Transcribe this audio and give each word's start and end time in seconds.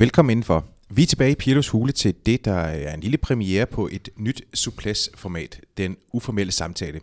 Velkommen 0.00 0.30
indenfor. 0.30 0.64
Vi 0.90 1.02
er 1.02 1.06
tilbage 1.06 1.32
i 1.32 1.34
Pirlos 1.34 1.68
Hule 1.68 1.92
til 1.92 2.14
det, 2.26 2.44
der 2.44 2.54
er 2.54 2.94
en 2.94 3.00
lille 3.00 3.18
premiere 3.18 3.66
på 3.66 3.88
et 3.92 4.08
nyt 4.16 4.42
Suples-format, 4.54 5.60
den 5.76 5.96
uformelle 6.12 6.52
samtale. 6.52 7.00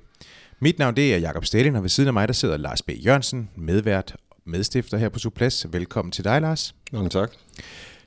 Mit 0.59 0.79
navn 0.79 0.95
det 0.95 1.13
er 1.13 1.17
Jakob 1.17 1.45
Stalin, 1.45 1.75
og 1.75 1.83
ved 1.83 1.89
siden 1.89 2.07
af 2.07 2.13
mig 2.13 2.27
der 2.27 2.33
sidder 2.33 2.57
Lars 2.57 2.81
B. 2.81 2.89
Jørgensen, 3.05 3.49
medvært 3.55 4.15
medstifter 4.45 4.97
her 4.97 5.09
på 5.09 5.19
Suples. 5.19 5.67
Velkommen 5.71 6.11
til 6.11 6.23
dig, 6.23 6.41
Lars. 6.41 6.75
Mange 6.91 7.09
tak. 7.09 7.31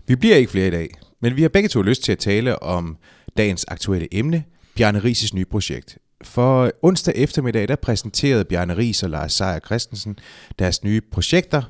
Vi 0.07 0.17
bliver 0.17 0.37
ikke 0.37 0.51
flere 0.51 0.67
i 0.67 0.71
dag, 0.71 0.89
men 1.21 1.37
vi 1.37 1.43
har 1.43 1.49
begge 1.49 1.69
to 1.69 1.83
lyst 1.83 2.03
til 2.03 2.13
at 2.13 2.19
tale 2.19 2.63
om 2.63 2.97
dagens 3.37 3.65
aktuelle 3.69 4.09
emne, 4.13 4.45
Bjarne 4.75 5.05
Rises 5.05 5.35
nye 5.35 5.45
projekt. 5.45 5.99
For 6.23 6.73
onsdag 6.83 7.15
eftermiddag, 7.17 7.69
der 7.69 7.77
præsenterede 7.77 8.45
Bjarne 8.45 8.77
Ries 8.77 9.03
og 9.03 9.11
Lars 9.11 9.33
Seier 9.33 9.59
Christensen 9.59 10.19
deres 10.59 10.85
nye 10.85 11.01
projekter 11.13 11.63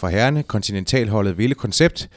for 0.00 0.08
herrene, 0.08 0.42
kontinentalholdet 0.42 1.38
Ville 1.38 1.54
Koncept, 1.54 2.10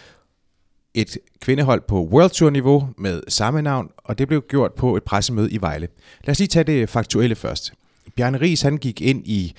et 0.93 1.17
kvindehold 1.41 1.81
på 1.87 2.03
World 2.03 2.29
Tour 2.29 2.49
niveau 2.49 2.89
med 2.97 3.21
samme 3.27 3.61
navn, 3.61 3.89
og 3.97 4.17
det 4.17 4.27
blev 4.27 4.41
gjort 4.49 4.73
på 4.73 4.97
et 4.97 5.03
pressemøde 5.03 5.51
i 5.51 5.61
Vejle. 5.61 5.87
Lad 6.23 6.31
os 6.31 6.39
lige 6.39 6.47
tage 6.47 6.63
det 6.63 6.89
faktuelle 6.89 7.35
først. 7.35 7.73
Bjarne 8.15 8.41
Ries 8.41 8.61
han 8.61 8.77
gik 8.77 9.01
ind 9.01 9.27
i 9.27 9.53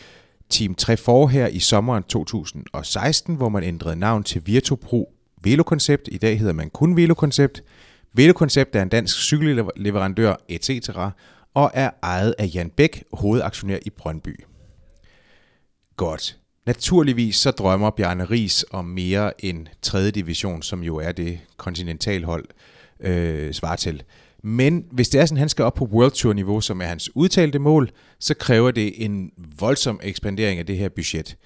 Team 0.50 0.74
3 0.74 0.96
for 0.96 1.26
her 1.26 1.46
i 1.46 1.58
sommeren 1.58 2.02
2016, 2.02 3.34
hvor 3.34 3.48
man 3.48 3.62
ændrede 3.62 3.96
navn 3.96 4.22
til 4.22 4.42
Virtopro 4.46 5.14
Velokoncept. 5.42 6.08
I 6.12 6.18
dag 6.18 6.38
hedder 6.38 6.52
man 6.52 6.70
kun 6.70 6.96
Velokoncept. 6.96 7.62
Velokoncept 8.12 8.76
er 8.76 8.82
en 8.82 8.88
dansk 8.88 9.18
cykelleverandør, 9.18 10.36
etc., 10.48 10.90
og 11.54 11.70
er 11.74 11.90
ejet 12.02 12.34
af 12.38 12.50
Jan 12.54 12.70
Bæk, 12.70 13.04
hovedaktionær 13.12 13.78
i 13.86 13.90
Brøndby. 13.90 14.44
Godt. 15.96 16.38
Naturligvis 16.66 17.36
så 17.36 17.50
drømmer 17.50 17.90
Bjarne 17.90 18.24
Ries 18.24 18.64
om 18.70 18.84
mere 18.84 19.44
end 19.44 19.66
3. 19.82 20.10
division, 20.10 20.62
som 20.62 20.82
jo 20.82 20.96
er 20.96 21.12
det 21.12 21.40
kontinentalhold 21.56 22.44
øh, 23.00 23.52
svarer 23.54 23.76
til. 23.76 24.02
Men 24.42 24.84
hvis 24.90 25.08
det 25.08 25.20
er 25.20 25.26
sådan, 25.26 25.36
at 25.36 25.40
han 25.40 25.48
skal 25.48 25.64
op 25.64 25.74
på 25.74 25.84
World 25.84 26.10
Tour 26.10 26.32
niveau, 26.32 26.60
som 26.60 26.80
er 26.80 26.84
hans 26.84 27.16
udtalte 27.16 27.58
mål, 27.58 27.90
så 28.20 28.34
kræver 28.34 28.70
det 28.70 29.04
en 29.04 29.30
voldsom 29.58 30.00
ekspandering 30.02 30.58
af 30.58 30.66
det 30.66 30.76
her 30.76 30.88
budget. 30.88 31.36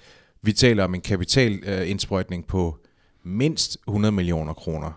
Vi 0.41 0.53
taler 0.53 0.83
om 0.83 0.95
en 0.95 1.01
kapitalindsprøjtning 1.01 2.43
øh, 2.43 2.47
på 2.47 2.77
mindst 3.23 3.77
100 3.87 4.11
millioner 4.11 4.53
kroner. 4.53 4.91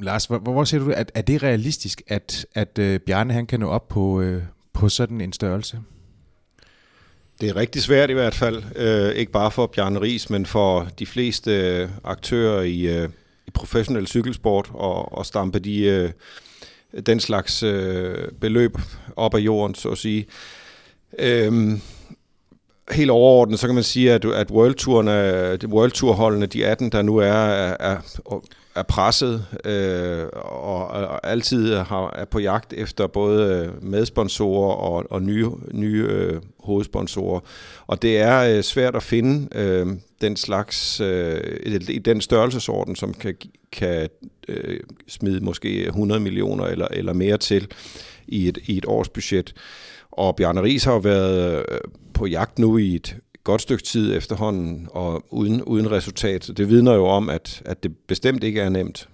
Lars, 0.00 0.26
hvor, 0.26 0.38
hvor 0.38 0.64
ser 0.64 0.78
du, 0.78 0.90
at 0.90 1.12
er 1.14 1.22
det 1.22 1.42
realistisk, 1.42 2.02
at, 2.06 2.46
at 2.54 2.78
øh, 2.78 3.00
Bjarne 3.00 3.32
han 3.32 3.46
kan 3.46 3.60
nå 3.60 3.68
op 3.68 3.88
på, 3.88 4.20
øh, 4.20 4.42
på 4.72 4.88
sådan 4.88 5.20
en 5.20 5.32
størrelse? 5.32 5.80
Det 7.40 7.48
er 7.48 7.56
rigtig 7.56 7.82
svært 7.82 8.10
i 8.10 8.12
hvert 8.12 8.34
fald, 8.34 8.62
øh, 8.76 9.14
ikke 9.14 9.32
bare 9.32 9.50
for 9.50 9.66
Bjarne 9.66 10.00
Ries, 10.00 10.30
men 10.30 10.46
for 10.46 10.88
de 10.98 11.06
fleste 11.06 11.50
øh, 11.50 11.88
aktører 12.04 12.62
i, 12.62 12.80
øh, 12.80 13.08
i 13.46 13.50
professionel 13.50 14.06
cykelsport 14.06 14.70
og, 14.74 15.18
og 15.18 15.26
stampe 15.26 15.58
de, 15.58 15.80
øh, 15.82 16.10
den 17.06 17.20
slags 17.20 17.62
øh, 17.62 18.28
beløb 18.40 18.78
op 19.16 19.34
af 19.34 19.38
jorden, 19.38 19.74
så 19.74 19.88
at 19.88 19.98
sige. 19.98 20.26
Øh, 21.18 21.78
helt 22.90 23.10
overordnet, 23.10 23.58
så 23.58 23.66
kan 23.66 23.74
man 23.74 23.84
sige, 23.84 24.12
at, 24.12 24.24
at 24.24 24.50
World, 24.50 24.74
Touren, 24.74 25.08
World 25.70 25.90
Tour 25.90 26.12
holdene, 26.12 26.46
de 26.46 26.66
18, 26.66 26.92
der 26.92 27.02
nu 27.02 27.16
er, 27.16 27.32
er, 27.32 27.76
er 27.80 28.00
er 28.78 28.82
presset 28.82 29.46
øh, 29.64 30.26
og, 30.34 30.86
og 30.86 31.26
altid 31.26 31.74
har, 31.74 32.10
er 32.16 32.24
på 32.24 32.38
jagt 32.38 32.72
efter 32.72 33.06
både 33.06 33.66
øh, 33.66 33.84
medsponsorer 33.84 34.74
og, 34.74 35.04
og 35.10 35.22
nye, 35.22 35.50
nye 35.72 36.06
øh, 36.08 36.40
hovedsponsorer. 36.60 37.40
Og 37.86 38.02
det 38.02 38.18
er 38.18 38.56
øh, 38.56 38.62
svært 38.62 38.96
at 38.96 39.02
finde 39.02 39.58
øh, 39.58 39.86
den 40.20 40.36
slags, 40.36 41.00
øh, 41.00 41.40
i 41.88 41.98
den 41.98 42.20
størrelsesorden, 42.20 42.96
som 42.96 43.14
kan, 43.14 43.34
kan 43.72 44.08
øh, 44.48 44.80
smide 45.08 45.44
måske 45.44 45.86
100 45.86 46.20
millioner 46.20 46.64
eller, 46.64 46.88
eller 46.90 47.12
mere 47.12 47.38
til 47.38 47.68
i 48.26 48.48
et, 48.48 48.58
i 48.66 48.76
et 48.76 48.84
års 48.86 49.08
budget. 49.08 49.54
Og 50.10 50.36
Bjarne 50.36 50.62
Ries 50.62 50.84
har 50.84 50.92
jo 50.92 50.98
været 50.98 51.64
øh, 51.68 51.78
på 52.14 52.26
jagt 52.26 52.58
nu 52.58 52.78
i 52.78 52.94
et 52.94 53.16
godt 53.48 53.62
stykke 53.62 53.84
tid 53.84 54.16
efterhånden, 54.16 54.88
og 54.90 55.24
uden, 55.30 55.62
uden 55.62 55.90
resultat. 55.90 56.50
Det 56.56 56.68
vidner 56.68 56.94
jo 56.94 57.06
om, 57.06 57.28
at, 57.28 57.62
at 57.64 57.82
det 57.82 57.96
bestemt 57.96 58.44
ikke 58.44 58.60
er 58.60 58.68
nemt. 58.68 59.08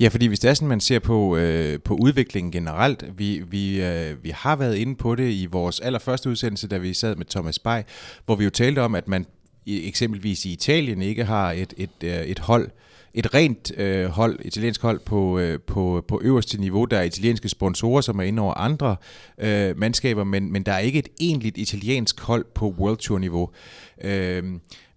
Ja, 0.00 0.08
fordi 0.08 0.26
hvis 0.26 0.40
det 0.40 0.50
er 0.50 0.54
sådan, 0.54 0.68
man 0.68 0.80
ser 0.80 0.98
på, 0.98 1.36
øh, 1.36 1.80
på 1.80 1.94
udviklingen 1.94 2.52
generelt, 2.52 3.04
vi, 3.18 3.42
vi, 3.50 3.82
øh, 3.82 4.24
vi 4.24 4.30
har 4.30 4.56
været 4.56 4.76
inde 4.76 4.96
på 4.96 5.14
det 5.14 5.30
i 5.30 5.46
vores 5.46 5.80
allerførste 5.80 6.30
udsendelse, 6.30 6.68
da 6.68 6.78
vi 6.78 6.94
sad 6.94 7.16
med 7.16 7.26
Thomas 7.26 7.58
Bay, 7.58 7.82
hvor 8.26 8.34
vi 8.34 8.44
jo 8.44 8.50
talte 8.50 8.82
om, 8.82 8.94
at 8.94 9.08
man 9.08 9.26
eksempelvis 9.66 10.44
i 10.44 10.52
Italien 10.52 11.02
ikke 11.02 11.24
har 11.24 11.52
et, 11.52 11.74
et, 11.76 11.90
øh, 12.04 12.10
et, 12.10 12.40
øh, 12.50 12.68
et 13.16 13.34
rent 13.34 13.72
øh, 13.76 14.06
hold, 14.06 14.38
italiensk 14.44 14.82
hold 14.82 15.00
på, 15.00 15.38
øh, 15.38 15.60
på, 15.60 16.04
på 16.08 16.20
øverste 16.24 16.60
niveau. 16.60 16.84
Der 16.84 16.98
er 16.98 17.02
italienske 17.02 17.48
sponsorer, 17.48 18.00
som 18.00 18.18
er 18.18 18.22
inde 18.22 18.42
over 18.42 18.54
andre 18.54 18.96
øh, 19.38 19.78
mandskaber, 19.78 20.24
men, 20.24 20.52
men 20.52 20.62
der 20.62 20.72
er 20.72 20.78
ikke 20.78 20.98
et 20.98 21.08
egentligt 21.20 21.58
italiensk 21.58 22.20
hold 22.20 22.44
på 22.54 22.74
World 22.78 22.96
Tour 22.96 23.18
niveau. 23.18 23.50
Øh, 24.04 24.44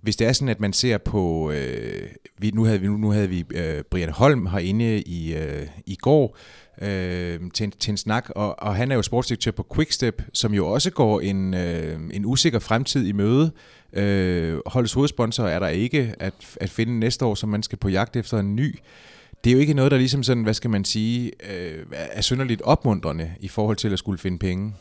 hvis 0.02 0.16
det 0.16 0.28
er 0.28 0.34
sådan, 0.34 0.50
at 0.50 0.60
man 0.60 0.74
ser 0.74 0.98
på, 0.98 1.52
øh, 1.52 2.08
vi, 2.38 2.52
nu 2.52 2.64
havde 2.64 2.82
vi, 2.82 2.88
nu 2.88 3.10
havde 3.12 3.30
vi 3.30 3.46
øh, 3.52 3.84
Brian 3.92 4.10
Holm 4.10 4.46
herinde 4.46 5.02
i, 5.02 5.36
øh, 5.36 5.68
i 5.86 5.96
går, 5.96 6.38
øh, 6.82 7.40
til, 7.54 7.72
til 7.72 7.92
en 7.92 7.98
snak, 7.98 8.30
og, 8.30 8.60
og 8.60 8.76
han 8.76 8.92
er 8.92 8.96
jo 8.96 9.02
sportsdirektør 9.02 9.52
på 9.52 9.68
Quickstep, 9.76 10.22
som 10.34 10.54
jo 10.54 10.68
også 10.68 10.92
går 10.92 11.22
en, 11.22 11.54
øh, 11.54 12.00
en 12.14 12.26
usikker 12.26 12.60
fremtid 12.60 13.08
i 13.08 13.12
møde. 13.12 13.52
Øh, 13.94 14.60
holdets 14.66 14.94
hovedsponsor 14.94 15.48
er 15.48 15.60
der 15.60 15.68
ikke 15.68 16.16
at, 16.20 16.34
at 16.62 16.70
finde 16.70 17.00
næste 17.00 17.26
år, 17.26 17.36
som 17.36 17.50
man 17.50 17.64
skal 17.64 17.78
på 17.78 17.90
jagt 17.90 18.16
efter 18.16 18.40
en 18.40 18.56
ny. 18.56 18.80
Det 19.44 19.50
er 19.50 19.54
jo 19.54 19.60
ikke 19.60 19.74
noget, 19.74 19.92
der 19.92 19.98
ligesom 19.98 20.24
sådan, 20.24 20.44
hvad 20.44 20.54
skal 20.54 20.70
man 20.70 20.86
sige, 20.86 21.32
øh, 21.52 21.86
er 21.92 22.22
synderligt 22.22 22.62
opmuntrende 22.62 23.32
i 23.40 23.48
forhold 23.48 23.78
til 23.78 23.94
at 23.94 24.00
skulle 24.00 24.20
finde 24.20 24.40
penge. 24.40 24.74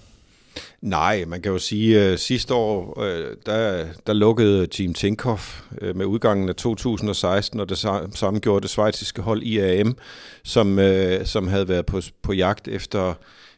Nej, 0.81 1.25
man 1.25 1.43
kan 1.43 1.53
jo 1.53 1.59
sige, 1.59 2.01
at 2.01 2.21
sidste 2.21 2.55
år, 2.55 3.03
øh, 3.03 3.37
der, 3.47 3.87
der 4.07 4.13
lukkede 4.13 4.67
Team 4.67 4.95
Tinkoff 4.95 5.61
øh, 5.81 5.97
med 5.97 6.07
udgangen 6.07 6.49
af 6.49 6.55
2016, 6.55 7.61
og 7.61 7.69
det 7.69 7.79
samme 8.15 8.41
gjorde 8.41 8.63
det 8.63 8.71
svejtiske 8.71 9.23
hold 9.23 9.43
IAM, 9.43 9.97
som, 10.45 10.79
som 11.25 11.49
havde 11.49 11.69
været 11.69 11.87
på, 11.87 12.01
på 12.23 12.33
jagt 12.33 12.69
efter, 12.69 13.15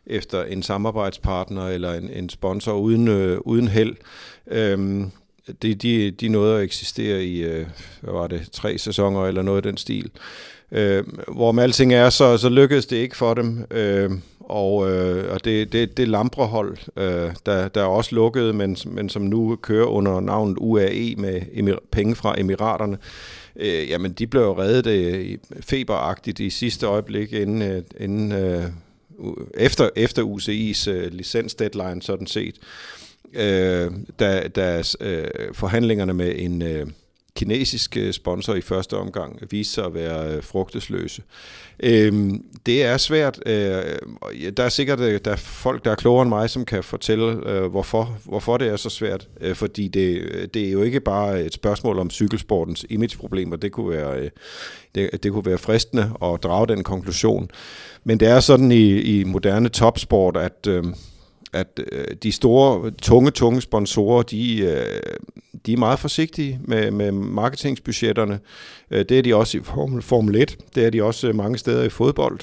efter 0.06 0.44
en 0.44 0.62
samarbejdspartner 0.62 1.68
eller 1.68 1.94
en, 1.94 2.10
en 2.10 2.28
sponsor 2.28 2.72
uden, 2.72 3.08
uden 3.38 3.68
held. 3.68 3.96
Øhm, 4.46 5.10
de, 5.62 5.74
de, 5.74 6.10
de 6.10 6.28
nåede 6.28 6.56
at 6.56 6.62
eksistere 6.62 7.24
i, 7.24 7.42
hvad 8.00 8.12
var 8.12 8.26
det, 8.26 8.48
tre 8.52 8.78
sæsoner 8.78 9.26
eller 9.26 9.42
noget 9.42 9.56
af 9.56 9.62
den 9.62 9.76
stil. 9.76 10.10
Øh, 10.72 11.04
hvor 11.28 11.52
med 11.52 11.62
alting 11.62 11.94
er, 11.94 12.10
så, 12.10 12.36
så 12.36 12.48
lykkedes 12.48 12.86
det 12.86 12.96
ikke 12.96 13.16
for 13.16 13.34
dem. 13.34 13.66
Øh, 13.70 14.10
og, 14.50 14.90
øh, 14.90 15.32
og 15.32 15.44
det, 15.44 15.72
det, 15.72 15.96
det 15.96 16.08
Lamprehold, 16.08 16.76
øh, 16.96 17.34
der, 17.46 17.68
der 17.68 17.80
er 17.80 17.86
også 17.86 18.14
lukket, 18.14 18.54
men, 18.54 18.76
men 18.86 19.08
som 19.08 19.22
nu 19.22 19.56
kører 19.56 19.86
under 19.86 20.20
navnet 20.20 20.56
UAE 20.58 21.14
med 21.16 21.42
emir, 21.52 21.76
penge 21.90 22.14
fra 22.14 22.40
Emiraterne, 22.40 22.98
øh, 23.56 23.90
jamen 23.90 24.12
de 24.12 24.26
blev 24.26 24.42
jo 24.42 24.58
reddet 24.58 24.86
øh, 24.86 25.38
feberagtigt 25.60 26.40
i 26.40 26.50
sidste 26.50 26.86
øjeblik, 26.86 27.32
inden, 27.32 27.62
øh, 27.62 27.82
inden, 28.00 28.32
øh, 28.32 28.64
efter, 29.54 29.88
efter 29.96 30.22
UCI's 30.22 30.90
øh, 30.90 31.12
licens 31.12 31.54
deadline 31.54 32.02
sådan 32.02 32.26
set, 32.26 32.54
øh, 33.32 33.90
da, 34.18 34.48
da 34.48 34.82
øh, 35.00 35.28
forhandlingerne 35.52 36.14
med 36.14 36.32
en... 36.36 36.62
Øh, 36.62 36.86
kinesiske 37.40 38.00
øh, 38.00 38.12
sponsor 38.12 38.54
i 38.54 38.60
første 38.60 38.96
omgang 38.96 39.38
viste 39.50 39.74
sig 39.74 39.84
at 39.84 39.94
være 39.94 40.34
øh, 40.34 40.42
frugtesløse. 40.42 41.22
Øhm, 41.82 42.44
det 42.66 42.84
er 42.84 42.96
svært. 42.96 43.40
Øh, 43.46 44.52
der 44.56 44.62
er 44.62 44.68
sikkert 44.68 45.00
øh, 45.00 45.20
der 45.24 45.30
er 45.30 45.36
folk, 45.36 45.84
der 45.84 45.90
er 45.90 45.94
klogere 45.94 46.22
end 46.22 46.28
mig, 46.28 46.50
som 46.50 46.64
kan 46.64 46.84
fortælle, 46.84 47.50
øh, 47.50 47.66
hvorfor, 47.66 48.18
hvorfor 48.24 48.56
det 48.56 48.68
er 48.68 48.76
så 48.76 48.90
svært. 48.90 49.28
Øh, 49.40 49.54
fordi 49.54 49.88
det, 49.88 50.54
det 50.54 50.68
er 50.68 50.70
jo 50.70 50.82
ikke 50.82 51.00
bare 51.00 51.42
et 51.42 51.54
spørgsmål 51.54 51.98
om 51.98 52.10
cykelsportens 52.10 52.86
imageproblemer. 52.90 53.56
Det 53.56 53.72
kunne 53.72 53.90
være, 53.90 54.18
øh, 54.18 54.30
det, 54.94 55.22
det 55.22 55.32
kunne 55.32 55.46
være 55.46 55.58
fristende 55.58 56.12
at 56.22 56.42
drage 56.42 56.66
den 56.66 56.84
konklusion. 56.84 57.50
Men 58.04 58.20
det 58.20 58.28
er 58.28 58.40
sådan 58.40 58.72
i, 58.72 59.00
i 59.00 59.24
moderne 59.24 59.68
topsport, 59.68 60.36
at... 60.36 60.66
Øh, 60.68 60.84
at 61.52 61.80
øh, 61.92 62.04
de 62.22 62.32
store, 62.32 62.90
tunge, 62.90 63.30
tunge 63.30 63.60
sponsorer, 63.60 64.22
de, 64.22 64.60
øh, 64.60 65.02
de 65.66 65.72
er 65.72 65.76
meget 65.76 65.98
forsigtige 65.98 66.60
med, 66.64 66.90
med 66.90 67.12
marketingsbudgetterne. 67.12 68.40
Øh, 68.90 69.04
det 69.08 69.18
er 69.18 69.22
de 69.22 69.34
også 69.34 69.58
i 69.58 69.60
Formel, 69.60 70.02
Formel 70.02 70.36
1, 70.36 70.58
det 70.74 70.86
er 70.86 70.90
de 70.90 71.02
også 71.02 71.28
øh, 71.28 71.34
mange 71.34 71.58
steder 71.58 71.84
i 71.84 71.88
fodbold. 71.88 72.40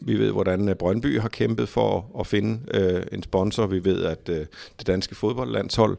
Vi 0.00 0.18
ved, 0.18 0.30
hvordan 0.30 0.68
øh, 0.68 0.74
Brøndby 0.74 1.20
har 1.20 1.28
kæmpet 1.28 1.68
for 1.68 2.06
at 2.20 2.26
finde 2.26 2.58
øh, 2.74 3.02
en 3.12 3.22
sponsor. 3.22 3.66
Vi 3.66 3.84
ved, 3.84 4.04
at 4.04 4.28
øh, 4.28 4.46
det 4.78 4.86
danske 4.86 5.14
fodboldlandshold 5.14 5.98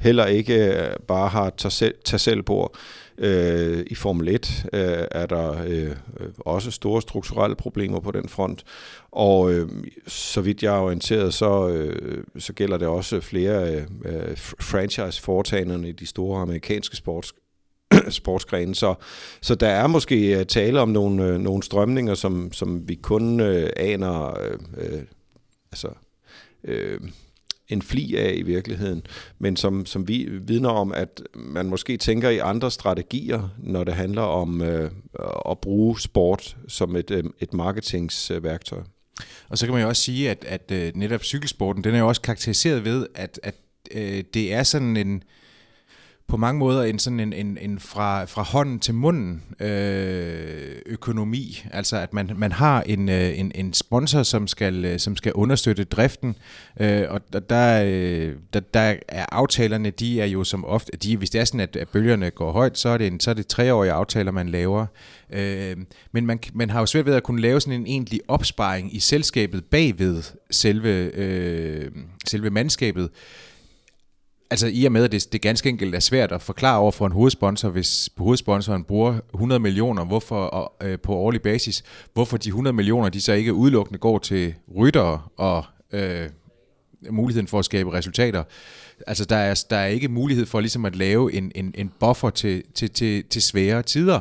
heller 0.00 0.26
ikke 0.26 0.76
øh, 0.76 0.96
bare 1.08 1.28
har 1.28 1.50
tag 2.04 2.20
selv 2.20 2.42
på. 2.42 2.74
Øh, 3.18 3.84
I 3.86 3.94
Formel 3.94 4.28
1 4.28 4.66
øh, 4.72 5.04
er 5.10 5.26
der 5.26 5.62
øh, 5.66 5.90
øh, 6.20 6.28
også 6.38 6.70
store 6.70 7.02
strukturelle 7.02 7.56
problemer 7.56 8.00
på 8.00 8.10
den 8.10 8.28
front. 8.28 8.64
Og 9.12 9.52
øh, 9.52 9.68
så 10.06 10.40
vidt 10.40 10.62
jeg 10.62 10.76
er 10.76 10.80
orienteret, 10.80 11.34
så, 11.34 11.68
øh, 11.68 12.24
så 12.38 12.52
gælder 12.52 12.78
det 12.78 12.88
også 12.88 13.20
flere 13.20 13.74
øh, 13.74 13.82
øh 14.04 14.36
franchise-foretagende 14.60 15.88
i 15.88 15.92
de 15.92 16.06
store 16.06 16.42
amerikanske 16.42 16.96
sports 16.96 17.34
sportsgrene. 18.20 18.74
Så, 18.74 18.94
så 19.42 19.54
der 19.54 19.68
er 19.68 19.86
måske 19.86 20.38
øh, 20.38 20.46
tale 20.46 20.80
om 20.80 20.88
nogle, 20.88 21.24
øh, 21.24 21.38
nogle 21.38 21.62
strømninger, 21.62 22.14
som, 22.14 22.52
som 22.52 22.88
vi 22.88 22.94
kun 22.94 23.40
øh, 23.40 23.70
aner 23.76 24.40
øh, 24.40 24.58
øh, 24.76 25.02
altså, 25.72 25.88
øh, 26.64 27.00
en 27.68 27.82
fli 27.82 28.16
af 28.16 28.32
i 28.36 28.42
virkeligheden, 28.42 29.02
men 29.38 29.56
som, 29.56 29.86
som 29.86 30.08
vi 30.08 30.28
vidner 30.30 30.68
om, 30.68 30.92
at 30.92 31.22
man 31.34 31.66
måske 31.66 31.96
tænker 31.96 32.28
i 32.28 32.38
andre 32.38 32.70
strategier, 32.70 33.48
når 33.58 33.84
det 33.84 33.94
handler 33.94 34.22
om 34.22 34.62
øh, 34.62 34.90
at 35.50 35.58
bruge 35.58 36.00
sport 36.00 36.56
som 36.68 36.96
et, 36.96 37.10
øh, 37.10 37.24
et 37.40 37.54
marketingsværktøj. 37.54 38.80
Og 39.48 39.58
så 39.58 39.66
kan 39.66 39.72
man 39.72 39.82
jo 39.82 39.88
også 39.88 40.02
sige, 40.02 40.30
at, 40.30 40.44
at 40.44 40.70
øh, 40.72 40.92
netop 40.94 41.24
cykelsporten, 41.24 41.84
den 41.84 41.94
er 41.94 41.98
jo 41.98 42.08
også 42.08 42.20
karakteriseret 42.20 42.84
ved, 42.84 43.06
at, 43.14 43.40
at 43.42 43.54
øh, 43.90 44.24
det 44.34 44.52
er 44.52 44.62
sådan 44.62 44.96
en 44.96 45.22
på 46.30 46.36
mange 46.36 46.58
måder 46.58 46.82
en 46.82 46.98
sådan 46.98 47.20
en, 47.20 47.32
en, 47.32 47.58
en 47.60 47.78
fra, 47.78 48.24
fra 48.24 48.42
hånden 48.42 48.80
til 48.80 48.94
munden 48.94 49.42
øh, 49.60 50.76
økonomi. 50.86 51.64
Altså 51.72 51.96
at 51.96 52.12
man, 52.12 52.30
man 52.36 52.52
har 52.52 52.82
en, 52.82 53.08
øh, 53.08 53.38
en, 53.38 53.52
en 53.54 53.72
sponsor, 53.72 54.22
som 54.22 54.46
skal, 54.46 54.84
øh, 54.84 54.98
som 54.98 55.16
skal 55.16 55.32
understøtte 55.32 55.84
driften, 55.84 56.36
øh, 56.80 57.04
og 57.08 57.20
der, 57.32 57.40
der, 57.40 57.82
øh, 57.86 58.34
der 58.74 58.94
er 59.08 59.26
aftalerne, 59.32 59.90
de 59.90 60.20
er 60.20 60.26
jo 60.26 60.44
som 60.44 60.64
ofte, 60.64 60.96
de, 60.96 61.16
hvis 61.16 61.30
det 61.30 61.40
er 61.40 61.44
sådan, 61.44 61.60
at, 61.60 61.76
at 61.76 61.88
bølgerne 61.88 62.30
går 62.30 62.52
højt, 62.52 62.78
så 62.78 62.88
er 62.88 62.98
det, 62.98 63.06
en, 63.06 63.20
så 63.20 63.30
er 63.30 63.34
det 63.34 63.46
treårige 63.46 63.92
aftaler, 63.92 64.32
man 64.32 64.48
laver. 64.48 64.86
Øh, 65.32 65.76
men 66.12 66.26
man, 66.26 66.38
man 66.54 66.70
har 66.70 66.80
jo 66.80 66.86
svært 66.86 67.06
ved 67.06 67.14
at 67.14 67.22
kunne 67.22 67.40
lave 67.40 67.60
sådan 67.60 67.80
en 67.80 67.86
egentlig 67.86 68.20
opsparing 68.28 68.96
i 68.96 68.98
selskabet 68.98 69.64
bagved 69.64 70.22
selve, 70.50 71.10
øh, 71.14 71.90
selve 72.26 72.50
mandskabet. 72.50 73.10
Altså 74.50 74.66
i 74.72 74.84
og 74.84 74.92
med, 74.92 75.04
at 75.04 75.12
det, 75.12 75.32
det 75.32 75.42
ganske 75.42 75.68
enkelt 75.68 75.94
er 75.94 76.00
svært 76.00 76.32
at 76.32 76.42
forklare 76.42 76.78
over 76.78 76.90
for 76.90 77.06
en 77.06 77.12
hovedsponsor, 77.12 77.68
hvis 77.68 78.10
hovedsponsoren 78.16 78.84
bruger 78.84 79.18
100 79.34 79.60
millioner 79.60 80.04
hvorfor, 80.04 80.44
og, 80.44 80.86
øh, 80.86 80.98
på 80.98 81.14
årlig 81.14 81.42
basis, 81.42 81.84
hvorfor 82.12 82.36
de 82.36 82.48
100 82.48 82.76
millioner 82.76 83.08
de 83.08 83.20
så 83.20 83.32
ikke 83.32 83.54
udelukkende 83.54 83.98
går 83.98 84.18
til 84.18 84.54
ryttere 84.76 85.22
og 85.36 85.64
øh, 85.92 86.28
muligheden 87.10 87.46
for 87.46 87.58
at 87.58 87.64
skabe 87.64 87.92
resultater. 87.92 88.44
Altså 89.06 89.24
der 89.24 89.36
er, 89.36 89.64
der 89.70 89.76
er 89.76 89.86
ikke 89.86 90.08
mulighed 90.08 90.46
for 90.46 90.60
ligesom 90.60 90.84
at 90.84 90.96
lave 90.96 91.32
en, 91.32 91.52
en, 91.54 91.74
en 91.74 91.92
buffer 92.00 92.30
til, 92.30 92.62
til, 92.74 92.90
til, 92.90 93.24
til 93.24 93.42
svære 93.42 93.82
tider. 93.82 94.20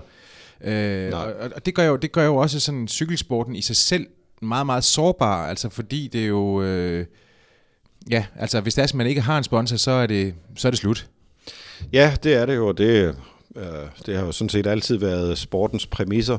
Øh, 0.62 1.12
og, 1.14 1.52
og 1.56 1.66
det 1.66 1.76
gør, 1.76 1.84
jo, 1.84 1.96
det 1.96 2.12
gør 2.12 2.26
jo 2.26 2.36
også 2.36 2.60
sådan 2.60 2.88
cykelsporten 2.88 3.56
i 3.56 3.62
sig 3.62 3.76
selv 3.76 4.08
meget, 4.42 4.66
meget 4.66 4.84
sårbar, 4.84 5.48
altså 5.48 5.70
fordi 5.70 6.08
det 6.08 6.24
er 6.24 6.28
jo... 6.28 6.62
Øh, 6.62 7.06
Ja, 8.10 8.26
altså 8.40 8.62
hvis 8.62 8.76
det 8.76 8.82
er, 8.82 8.88
at 8.88 8.94
man 8.94 9.08
ikke 9.08 9.22
har 9.22 9.38
en 9.38 9.44
sponsor, 9.44 9.78
så 9.78 9.92
er 9.92 10.08
det, 10.08 10.34
så 10.58 10.68
er 10.68 10.70
det 10.70 10.80
slut. 10.80 11.08
Ja, 11.94 12.14
det 12.24 12.34
er 12.34 12.46
det 12.46 12.56
jo, 12.56 12.72
det, 12.72 13.16
øh, 13.56 13.64
det 14.06 14.16
har 14.16 14.26
jo 14.26 14.32
sådan 14.32 14.50
set 14.50 14.68
altid 14.68 14.98
været 14.98 15.38
sportens 15.38 15.86
præmisser. 15.86 16.38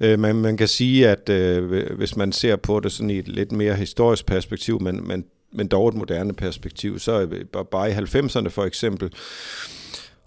Øh, 0.00 0.18
men 0.18 0.36
man 0.36 0.56
kan 0.56 0.68
sige, 0.68 1.08
at 1.08 1.28
øh, 1.28 1.94
hvis 1.96 2.16
man 2.16 2.32
ser 2.32 2.56
på 2.56 2.80
det 2.80 2.92
sådan 2.92 3.10
i 3.10 3.18
et 3.18 3.28
lidt 3.28 3.52
mere 3.52 3.74
historisk 3.74 4.26
perspektiv, 4.26 4.80
men, 4.82 5.08
men, 5.08 5.24
men 5.52 5.68
dog 5.68 5.88
et 5.88 5.94
moderne 5.94 6.32
perspektiv, 6.32 6.98
så 6.98 7.28
bare 7.70 7.90
i 7.90 7.94
90'erne 7.94 8.48
for 8.48 8.64
eksempel, 8.64 9.12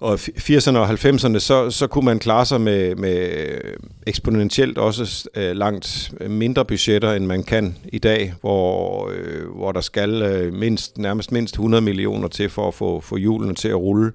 og 0.04 0.14
80'erne 0.14 0.78
og 0.78 0.90
90'erne, 0.90 1.40
så, 1.40 1.70
så 1.70 1.88
kunne 1.88 2.06
man 2.06 2.20
klare 2.20 2.46
sig 2.46 2.62
med, 2.62 2.96
med 2.96 3.58
eksponentielt 4.08 4.78
også 4.78 5.30
øh, 5.36 5.56
langt 5.56 6.14
mindre 6.30 6.66
budgetter, 6.66 7.14
end 7.14 7.26
man 7.26 7.44
kan 7.44 7.78
i 7.86 8.00
dag, 8.00 8.34
hvor, 8.42 9.10
øh, 9.16 9.56
hvor 9.56 9.72
der 9.72 9.82
skal 9.82 10.22
øh, 10.22 10.54
mindst, 10.54 10.98
nærmest 10.98 11.32
mindst 11.32 11.54
100 11.54 11.82
millioner 11.82 12.28
til 12.28 12.50
for 12.50 12.68
at 12.68 12.74
få, 12.74 13.00
få 13.00 13.18
hjulene 13.18 13.54
til 13.54 13.68
at 13.68 13.76
rulle. 13.76 14.12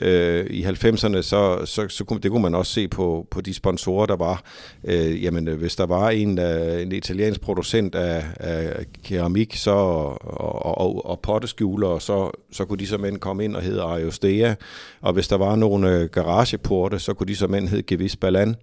Øh, 0.00 0.46
I 0.50 0.64
90'erne, 0.64 1.22
så, 1.22 1.62
så, 1.64 1.86
så 1.88 2.04
kunne, 2.04 2.20
det 2.20 2.30
kunne 2.30 2.42
man 2.42 2.54
også 2.54 2.72
se 2.72 2.88
på, 2.88 3.26
på 3.30 3.40
de 3.40 3.54
sponsorer, 3.54 4.06
der 4.06 4.16
var. 4.16 4.42
Øh, 4.84 5.24
jamen, 5.24 5.48
øh, 5.48 5.58
hvis 5.58 5.76
der 5.76 5.86
var 5.86 6.10
en, 6.10 6.38
øh, 6.38 6.82
en 6.82 6.92
italiensk 6.92 7.40
producent 7.40 7.94
af, 7.94 8.24
af 8.36 8.84
keramik 9.04 9.56
så, 9.56 9.70
og, 9.70 10.66
og, 10.66 10.78
og, 10.78 11.06
og 11.06 11.20
potteskjuler, 11.20 11.98
så, 11.98 12.30
så 12.52 12.64
kunne 12.64 12.78
de 12.78 12.86
som 12.86 13.18
komme 13.18 13.44
ind 13.44 13.56
og 13.56 13.62
hedde 13.62 13.82
Ariostea, 13.82 14.54
og 15.00 15.12
hvis 15.12 15.28
der 15.32 15.38
var 15.38 15.56
nogle 15.56 15.98
øh, 15.98 16.08
garageporte, 16.08 16.98
så 16.98 17.14
kunne 17.14 17.26
de 17.26 17.36
som 17.36 17.54
end 17.54 17.68
hedde 17.68 17.82
Gevis 17.82 18.16
Balan. 18.16 18.56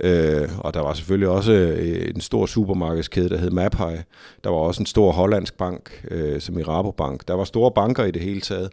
Øh, 0.00 0.48
og 0.58 0.74
der 0.74 0.80
var 0.80 0.94
selvfølgelig 0.94 1.28
også 1.28 1.52
øh, 1.52 2.10
en 2.14 2.20
stor 2.20 2.46
supermarkedskæde, 2.46 3.28
der 3.28 3.38
hed 3.38 3.50
Mapai. 3.50 3.96
Der 4.44 4.50
var 4.50 4.56
også 4.56 4.82
en 4.82 4.86
stor 4.86 5.12
hollandsk 5.12 5.58
bank, 5.58 6.04
øh, 6.10 6.40
som 6.40 6.58
i 6.58 6.62
Rabobank. 6.62 7.28
Der 7.28 7.34
var 7.34 7.44
store 7.44 7.70
banker 7.70 8.04
i 8.04 8.10
det 8.10 8.22
hele 8.22 8.40
taget. 8.40 8.70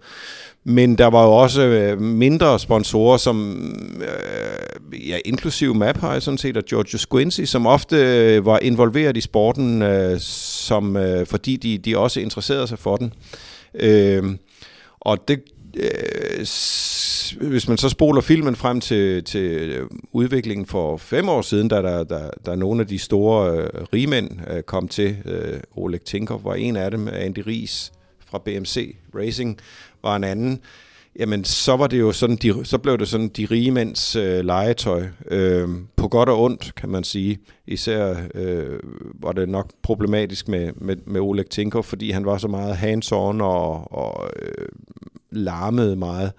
Men 0.64 0.98
der 0.98 1.08
var 1.08 1.24
jo 1.24 1.32
også 1.32 1.62
øh, 1.62 2.02
mindre 2.02 2.60
sponsorer, 2.60 3.18
som 3.18 3.58
øh, 4.02 5.10
ja, 5.10 5.18
inklusive 5.26 5.74
Mapai 5.74 6.22
sådan 6.22 6.38
set, 6.38 6.58
og 6.58 6.64
George 6.70 6.98
Squincy, 6.98 7.42
som 7.42 7.68
ofte 7.68 7.96
øh, 7.96 8.46
var 8.46 8.60
involveret 8.60 9.18
i 9.18 9.22
sporten, 9.22 9.82
øh, 9.82 10.20
som, 10.20 10.98
øh, 10.98 11.26
fordi 11.26 11.56
de, 11.56 11.78
de 11.78 11.98
også 11.98 12.20
interesserede 12.20 12.68
sig 12.68 12.80
for 12.80 12.96
den. 12.96 13.14
Øh, 13.74 14.24
og 15.00 15.28
det, 15.28 15.40
Øh, 15.78 16.40
hvis 17.42 17.68
man 17.68 17.78
så 17.78 17.90
spoler 17.90 18.22
filmen 18.22 18.56
frem 18.56 18.82
til, 18.82 19.24
til 19.24 19.52
øh, 19.52 19.90
udviklingen 20.12 20.66
for 20.66 20.98
fem 20.98 21.30
år 21.30 21.42
siden, 21.42 21.68
da 21.68 21.76
der, 21.82 22.04
der, 22.04 22.30
der 22.46 22.56
nogle 22.56 22.82
af 22.82 22.88
de 22.88 23.00
store 23.00 23.58
øh, 23.58 23.70
rigmænd 23.94 24.32
øh, 24.52 24.64
kom 24.64 24.88
til, 24.88 25.18
øh, 25.26 25.60
Oleg 25.76 26.02
Tinkov 26.02 26.44
var 26.44 26.56
en 26.56 26.76
af 26.76 26.92
dem, 26.92 27.08
Andy 27.08 27.44
Ries 27.48 27.92
fra 28.26 28.42
BMC 28.46 28.96
Racing 29.16 29.58
var 30.04 30.16
en 30.16 30.24
anden, 30.24 30.60
jamen 31.20 31.44
så 31.44 31.76
var 31.76 31.88
det 31.88 32.00
jo 32.00 32.12
sådan, 32.12 32.36
de, 32.36 32.66
så 32.66 32.78
blev 32.78 32.98
det 32.98 33.08
sådan 33.08 33.28
de 33.28 33.46
rige 33.52 33.72
mænds 33.72 34.16
øh, 34.16 34.46
legetøj. 34.46 35.04
Øh, 35.28 35.70
på 35.96 36.08
godt 36.08 36.30
og 36.30 36.44
ondt, 36.44 36.76
kan 36.76 36.90
man 36.90 37.04
sige. 37.04 37.40
Især 37.68 38.16
øh, 38.36 38.80
var 39.14 39.32
det 39.32 39.50
nok 39.50 39.72
problematisk 39.84 40.48
med, 40.48 40.72
med, 40.76 40.96
med 41.06 41.22
Oleg 41.22 41.50
Tinkov, 41.50 41.84
fordi 41.84 42.12
han 42.12 42.26
var 42.26 42.38
så 42.38 42.48
meget 42.48 42.76
hands-on 42.76 43.42
og, 43.42 43.94
og 43.94 44.30
øh, 44.42 44.68
larmede 45.38 45.96
meget. 45.96 46.32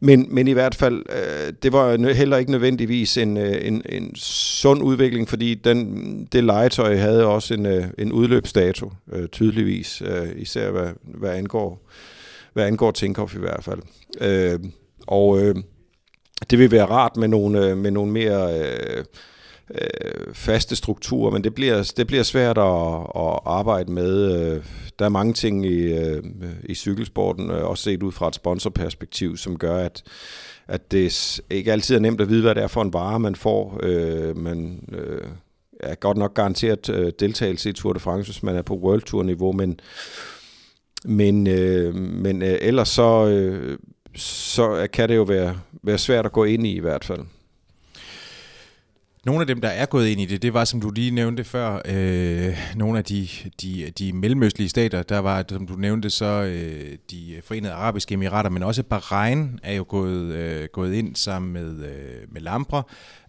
Men, 0.00 0.26
men 0.30 0.48
i 0.48 0.52
hvert 0.52 0.74
fald, 0.74 1.02
øh, 1.08 1.52
det 1.62 1.72
var 1.72 2.12
heller 2.12 2.36
ikke 2.36 2.50
nødvendigvis 2.50 3.16
en, 3.16 3.36
øh, 3.36 3.66
en, 3.66 3.82
en 3.88 4.16
sund 4.16 4.82
udvikling, 4.82 5.28
fordi 5.28 5.54
den, 5.54 6.28
det 6.32 6.44
legetøj 6.44 6.96
havde 6.96 7.26
også 7.26 7.54
en, 7.54 7.66
øh, 7.66 7.84
en 7.98 8.12
udløbsdato, 8.12 8.92
øh, 9.12 9.28
tydeligvis, 9.28 10.02
øh, 10.06 10.28
især 10.36 10.70
hvad, 10.70 10.88
hvad 11.02 11.30
angår 11.30 11.90
hvad 12.52 12.64
angår 12.64 12.90
Tinkoff 12.90 13.34
i 13.34 13.38
hvert 13.38 13.64
fald. 13.64 13.80
Øh, 14.20 14.60
og 15.06 15.42
øh, 15.42 15.54
det 16.50 16.58
vil 16.58 16.70
være 16.70 16.84
rart 16.84 17.16
med 17.16 17.28
nogle, 17.28 17.66
øh, 17.66 17.76
med 17.76 17.90
nogle 17.90 18.12
mere 18.12 18.60
øh, 18.60 19.04
øh, 19.74 20.34
faste 20.34 20.76
strukturer, 20.76 21.30
men 21.30 21.44
det 21.44 21.54
bliver, 21.54 21.92
det 21.96 22.06
bliver 22.06 22.22
svært 22.22 22.58
at, 22.58 23.00
at 23.16 23.38
arbejde 23.46 23.92
med. 23.92 24.34
Øh, 24.34 24.64
der 24.98 25.04
er 25.04 25.08
mange 25.08 25.32
ting 25.32 25.66
i, 25.66 25.78
øh, 25.78 26.22
i 26.64 26.74
cykelsporten, 26.74 27.50
øh, 27.50 27.64
også 27.64 27.84
set 27.84 28.02
ud 28.02 28.12
fra 28.12 28.28
et 28.28 28.34
sponsorperspektiv, 28.34 29.36
som 29.36 29.58
gør, 29.58 29.76
at, 29.76 30.02
at 30.68 30.92
det 30.92 31.40
ikke 31.50 31.72
altid 31.72 31.96
er 31.96 32.00
nemt 32.00 32.20
at 32.20 32.28
vide, 32.28 32.42
hvad 32.42 32.54
det 32.54 32.62
er 32.62 32.68
for 32.68 32.82
en 32.82 32.92
vare, 32.92 33.20
man 33.20 33.34
får. 33.34 33.80
Øh, 33.82 34.36
man 34.36 34.88
øh, 34.92 35.28
er 35.80 35.94
godt 35.94 36.16
nok 36.16 36.34
garanteret 36.34 36.88
øh, 36.88 37.12
deltagelse 37.20 37.70
i 37.70 37.72
Tour 37.72 37.92
de 37.92 38.00
France, 38.00 38.32
hvis 38.32 38.42
man 38.42 38.56
er 38.56 38.62
på 38.62 38.74
World 38.74 39.02
Tour-niveau, 39.02 39.52
men, 39.52 39.80
men, 41.04 41.46
øh, 41.46 41.94
men 41.94 42.42
øh, 42.42 42.58
ellers 42.60 42.88
så, 42.88 43.26
øh, 43.26 43.78
så 44.16 44.88
kan 44.92 45.08
det 45.08 45.16
jo 45.16 45.22
være, 45.22 45.60
være 45.82 45.98
svært 45.98 46.26
at 46.26 46.32
gå 46.32 46.44
ind 46.44 46.66
i 46.66 46.76
i 46.76 46.80
hvert 46.80 47.04
fald. 47.04 47.20
Nogle 49.24 49.40
af 49.40 49.46
dem, 49.46 49.60
der 49.60 49.68
er 49.68 49.86
gået 49.86 50.08
ind 50.08 50.20
i 50.20 50.24
det, 50.24 50.42
det 50.42 50.54
var, 50.54 50.64
som 50.64 50.80
du 50.80 50.90
lige 50.90 51.10
nævnte 51.10 51.44
før, 51.44 51.80
øh, 51.84 52.58
nogle 52.76 52.98
af 52.98 53.04
de, 53.04 53.28
de, 53.62 53.92
de 53.98 54.12
mellemøstlige 54.12 54.68
stater. 54.68 55.02
Der 55.02 55.18
var, 55.18 55.44
som 55.48 55.66
du 55.66 55.74
nævnte, 55.74 56.10
så 56.10 56.24
øh, 56.24 56.98
de 57.10 57.40
forenede 57.44 57.72
arabiske 57.72 58.12
emirater, 58.14 58.50
men 58.50 58.62
også 58.62 58.82
Bahrain 58.82 59.58
er 59.62 59.74
jo 59.74 59.84
gået, 59.88 60.34
øh, 60.34 60.68
gået 60.72 60.94
ind 60.94 61.16
sammen 61.16 61.52
med, 61.52 61.84
øh, 61.84 62.32
med 62.32 62.40
Lampre. 62.40 62.82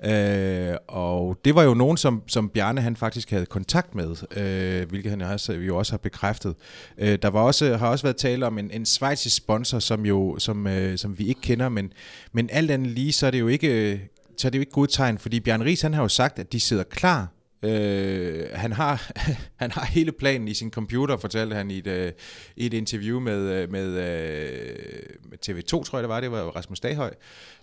Øh, 0.05 0.75
og 0.87 1.37
det 1.45 1.55
var 1.55 1.63
jo 1.63 1.73
nogen, 1.73 1.97
som, 1.97 2.23
som 2.27 2.49
Bjarne 2.49 2.81
han 2.81 2.95
faktisk 2.95 3.31
havde 3.31 3.45
kontakt 3.45 3.95
med, 3.95 4.15
øh, 4.37 4.89
hvilket 4.89 5.09
han 5.09 5.21
også, 5.21 5.53
jo 5.53 5.77
også 5.77 5.91
har 5.91 5.97
bekræftet. 5.97 6.55
Øh, 6.97 7.17
der 7.21 7.27
var 7.29 7.41
også, 7.41 7.77
har 7.77 7.87
også 7.87 8.03
været 8.03 8.17
tale 8.17 8.47
om 8.47 8.57
en, 8.57 8.71
en 8.71 8.85
svejsisk 8.85 9.35
sponsor, 9.35 9.79
som, 9.79 10.05
jo, 10.05 10.35
som, 10.39 10.67
øh, 10.67 10.97
som 10.97 11.19
vi 11.19 11.27
ikke 11.27 11.41
kender, 11.41 11.69
men, 11.69 11.93
men 12.31 12.49
alt 12.51 12.71
andet 12.71 12.91
lige, 12.91 13.13
så 13.13 13.27
er 13.27 13.31
det 13.31 13.39
jo 13.39 13.47
ikke 13.47 14.01
så 14.41 14.47
er 14.47 14.49
det 14.49 14.57
jo 14.57 14.61
ikke 14.61 14.71
godt 14.71 14.89
tegn, 14.89 15.17
fordi 15.17 15.39
Bjørn 15.39 15.63
Ries, 15.63 15.81
han 15.81 15.93
har 15.93 16.01
jo 16.01 16.07
sagt, 16.07 16.39
at 16.39 16.51
de 16.51 16.59
sidder 16.59 16.83
klar. 16.83 17.27
Øh, 17.63 18.47
han, 18.53 18.71
har, 18.71 19.11
han 19.61 19.71
har 19.71 19.85
hele 19.85 20.11
planen 20.11 20.47
i 20.47 20.53
sin 20.53 20.71
computer, 20.71 21.17
fortalte 21.17 21.55
han 21.55 21.71
i 21.71 21.77
et, 21.77 21.87
øh, 21.87 22.11
i 22.55 22.65
et 22.65 22.73
interview 22.73 23.19
med, 23.19 23.39
øh, 23.39 23.71
med, 23.71 23.87
uh, 23.87 25.29
med 25.29 25.37
TV2, 25.45 25.83
tror 25.83 25.97
jeg 25.97 26.03
det 26.03 26.09
var, 26.09 26.19
det 26.21 26.31
var 26.31 26.43
Rasmus 26.43 26.79
Daghøj, 26.79 27.13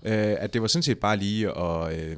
øh, 0.02 0.36
at 0.38 0.52
det 0.52 0.62
var 0.62 0.68
sådan 0.68 0.82
set 0.82 0.98
bare 0.98 1.16
lige 1.16 1.58
at, 1.58 1.98
øh, 2.00 2.16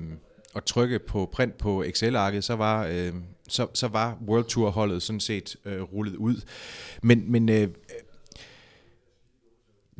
at 0.56 0.64
trykke 0.64 0.98
på 0.98 1.30
print 1.32 1.58
på 1.58 1.82
Excel-arket, 1.82 2.44
så 2.44 2.56
var, 2.56 2.86
øh, 2.86 3.12
så, 3.48 3.66
så 3.74 3.88
var 3.88 4.18
World 4.26 4.44
Tour-holdet 4.44 5.02
sådan 5.02 5.20
set 5.20 5.56
øh, 5.64 5.82
rullet 5.82 6.16
ud. 6.16 6.40
Men, 7.02 7.32
men 7.32 7.48
øh, 7.48 7.68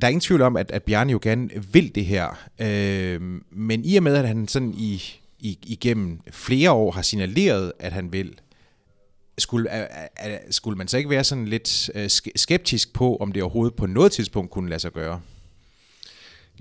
der 0.01 0.07
er 0.07 0.09
ingen 0.09 0.21
tvivl 0.21 0.43
om, 0.43 0.57
at, 0.57 0.71
at 0.71 0.83
Bjarne 0.83 1.13
jo 1.13 1.19
gerne 1.23 1.51
vil 1.73 1.95
det 1.95 2.05
her, 2.05 2.49
øh, 2.59 3.21
men 3.51 3.85
i 3.85 3.97
og 3.97 4.03
med, 4.03 4.17
at 4.17 4.29
han 4.29 4.49
sådan 4.49 4.75
i, 4.77 5.03
i, 5.39 5.59
igennem 5.63 6.21
flere 6.31 6.71
år 6.71 6.91
har 6.91 7.03
signaleret, 7.03 7.73
at 7.79 7.93
han 7.93 8.13
vil, 8.13 8.35
skulle, 9.39 9.89
skulle 10.51 10.79
man 10.79 10.89
så 10.89 10.97
ikke 10.97 11.11
være 11.11 11.25
sådan 11.25 11.49
lidt 11.49 11.91
øh, 11.95 12.11
skeptisk 12.37 12.93
på, 12.93 13.17
om 13.17 13.33
det 13.33 13.43
overhovedet 13.43 13.75
på 13.75 13.87
noget 13.87 14.13
tidspunkt 14.13 14.51
kunne 14.51 14.69
lade 14.71 14.81
sig 14.81 14.93
gøre? 14.93 15.21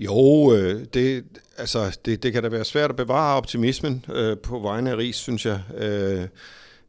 Jo, 0.00 0.54
øh, 0.54 0.86
det, 0.94 1.24
altså, 1.58 1.98
det, 2.04 2.22
det 2.22 2.32
kan 2.32 2.42
da 2.42 2.48
være 2.48 2.64
svært 2.64 2.90
at 2.90 2.96
bevare 2.96 3.36
optimismen 3.36 4.04
øh, 4.12 4.38
på 4.38 4.58
vegne 4.58 4.90
af 4.90 4.96
Ries, 4.96 5.16
synes 5.16 5.46
jeg. 5.46 5.60
Øh, 5.76 6.28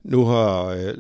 nu 0.04 0.26
har 0.26 0.66
øh, 0.66 0.94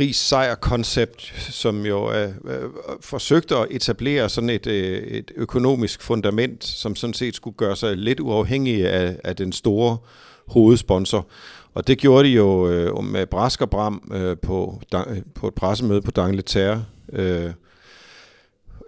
Ries 0.00 0.16
sejr-koncept, 0.16 1.34
som 1.50 1.86
jo 1.86 2.12
øh, 2.12 2.28
øh, 2.44 2.60
forsøgte 3.00 3.56
at 3.56 3.66
etablere 3.70 4.28
sådan 4.28 4.50
et, 4.50 4.66
øh, 4.66 5.02
et 5.02 5.30
økonomisk 5.36 6.02
fundament, 6.02 6.64
som 6.64 6.96
sådan 6.96 7.14
set 7.14 7.36
skulle 7.36 7.56
gøre 7.56 7.76
sig 7.76 7.96
lidt 7.96 8.20
uafhængig 8.20 8.88
af, 8.88 9.16
af 9.24 9.36
den 9.36 9.52
store 9.52 9.96
hovedsponsor. 10.46 11.26
Og 11.74 11.86
det 11.86 11.98
gjorde 11.98 12.28
de 12.28 12.34
jo 12.34 12.68
øh, 12.68 13.04
med 13.04 13.26
Brask 13.26 13.62
og 13.62 13.70
Bram 13.70 14.12
øh, 14.14 14.36
på, 14.36 14.82
øh, 14.94 15.16
på 15.34 15.48
et 15.48 15.54
pressemøde 15.54 16.02
på 16.02 16.10
Dangleterre. 16.10 16.84
Øh, 17.12 17.44
øh, 17.44 17.50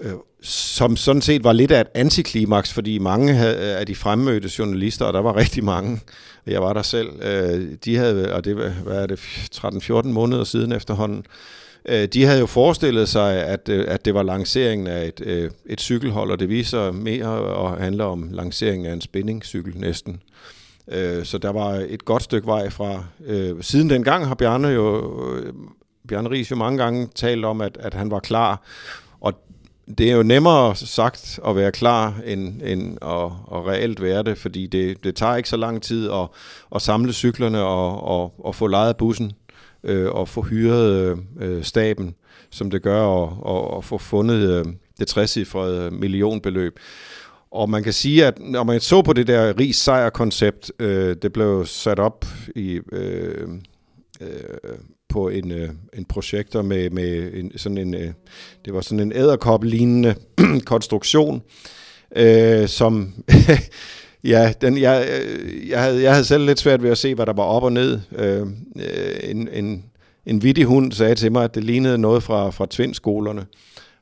Øh, 0.03 0.13
som 0.43 0.97
sådan 0.97 1.23
set 1.23 1.45
var 1.45 1.53
lidt 1.53 1.73
af 1.73 1.81
et 1.81 1.87
antiklimaks, 1.95 2.73
fordi 2.73 2.99
mange 2.99 3.33
øh, 3.33 3.81
af 3.81 3.87
de 3.87 3.95
fremmødte 3.95 4.51
journalister, 4.59 5.05
og 5.05 5.13
der 5.13 5.21
var 5.21 5.37
rigtig 5.43 5.65
mange, 5.65 6.01
jeg 6.47 6.63
var 6.63 6.73
der 6.73 6.83
selv, 6.83 7.09
øh, 7.23 7.77
de 7.85 7.97
havde, 7.97 8.35
og 8.35 8.45
det 8.45 8.55
hvad 8.55 9.03
er 9.03 9.07
det, 9.07 9.19
13-14 9.55 10.09
måneder 10.09 10.45
siden 10.45 10.73
efterhånden, 10.73 11.25
de 12.13 12.25
havde 12.25 12.41
jo 12.41 12.47
forestillet 12.47 13.09
sig, 13.09 13.47
at, 13.47 13.69
at 13.69 14.05
det 14.05 14.15
var 14.15 14.23
lanceringen 14.23 14.87
af 14.87 15.07
et, 15.07 15.51
et 15.67 15.81
cykelhold, 15.81 16.31
og 16.31 16.41
det 16.41 16.49
viser 16.49 16.93
mere 16.93 17.27
og 17.29 17.77
handler 17.77 18.05
om 18.05 18.29
lanceringen 18.33 18.87
af 18.87 18.93
en 18.93 19.01
spændingscykel 19.01 19.77
næsten. 19.77 20.23
Så 21.23 21.39
der 21.43 21.53
var 21.53 21.85
et 21.89 22.05
godt 22.05 22.23
stykke 22.23 22.47
vej 22.47 22.71
fra. 22.71 23.05
Siden 23.61 23.91
dengang 23.91 24.27
har 24.27 24.35
Bjarne 24.35 24.69
jo 24.69 25.13
Bjarne 26.09 26.31
Ries 26.31 26.51
jo 26.51 26.57
mange 26.57 26.79
gange 26.79 27.09
talt 27.15 27.45
om, 27.45 27.61
at, 27.61 27.77
at 27.81 27.95
han 27.95 28.11
var 28.11 28.21
klar, 28.21 28.63
det 29.99 30.11
er 30.11 30.17
jo 30.17 30.23
nemmere 30.23 30.77
sagt 30.77 31.41
at 31.47 31.57
være 31.57 31.73
klar, 31.73 32.15
end, 32.27 32.63
end 32.63 32.99
at, 33.03 33.25
at 33.55 33.67
reelt 33.67 34.03
være 34.03 34.23
det, 34.23 34.39
fordi 34.39 34.67
det, 34.67 35.05
det 35.05 35.17
tager 35.17 35.37
ikke 35.37 35.49
så 35.49 35.57
lang 35.57 35.83
tid 35.83 36.11
at, 36.11 36.29
at 36.75 36.83
samle 36.83 37.13
cyklerne 37.13 37.63
og, 37.63 38.03
og, 38.03 38.35
og 38.39 38.55
få 38.55 38.67
lejet 38.67 38.97
bussen 38.97 39.33
øh, 39.85 40.11
og 40.11 40.29
få 40.29 40.43
hyret 40.43 41.19
øh, 41.41 41.65
staben, 41.65 42.15
som 42.51 42.71
det 42.71 42.83
gør, 42.83 43.03
og, 43.03 43.39
og, 43.43 43.71
og 43.71 43.85
få 43.85 43.99
fundet 43.99 44.67
øh, 44.67 44.73
det 44.99 45.09
60 45.09 45.39
millionbeløb. 45.93 46.79
Og 47.51 47.71
man 47.71 47.83
kan 47.83 47.93
sige, 47.93 48.27
at 48.27 48.39
når 48.41 48.65
man 48.65 48.81
så 48.81 49.03
på 49.03 49.13
det 49.13 49.27
der 49.27 49.59
rig 49.61 49.75
sejr-koncept, 49.75 50.73
øh, 50.79 51.17
det 51.23 51.33
blev 51.33 51.67
sat 51.67 51.99
op 51.99 52.25
i 52.57 52.81
øh, 52.93 53.49
øh, 54.21 54.29
på 55.13 55.29
en, 55.29 55.53
øh, 55.53 55.69
en 55.95 56.05
projekter 56.05 56.63
med, 56.63 56.91
med 56.91 57.31
en, 57.35 57.53
sådan 57.57 57.79
en, 57.79 57.95
øh, 57.95 58.13
det 58.65 58.75
var 58.75 58.81
sådan 58.81 59.01
en 59.01 59.13
æderkop-lignende 59.13 60.15
konstruktion, 60.73 61.43
øh, 62.17 62.69
som, 62.69 63.15
ja, 64.25 64.53
den, 64.61 64.79
jeg, 64.79 65.09
øh, 65.09 65.69
jeg, 65.69 65.83
havde, 65.83 66.03
jeg 66.03 66.13
havde 66.13 66.25
selv 66.25 66.47
lidt 66.47 66.59
svært 66.59 66.83
ved 66.83 66.91
at 66.91 66.99
se, 66.99 67.15
hvad 67.15 67.27
der 67.27 67.33
var 67.33 67.43
op 67.43 67.63
og 67.63 67.73
ned. 67.73 68.01
Øh, 68.19 68.41
øh 68.41 68.47
en, 69.23 69.49
en, 69.53 69.85
en 70.27 70.43
vittig 70.43 70.65
hund 70.65 70.93
sagde 70.93 71.15
til 71.15 71.33
mig, 71.33 71.45
at 71.45 71.55
det 71.55 71.65
lignede 71.65 71.99
noget 71.99 72.23
fra, 72.23 72.51
fra 72.51 72.67
tvindskolerne. 72.71 73.47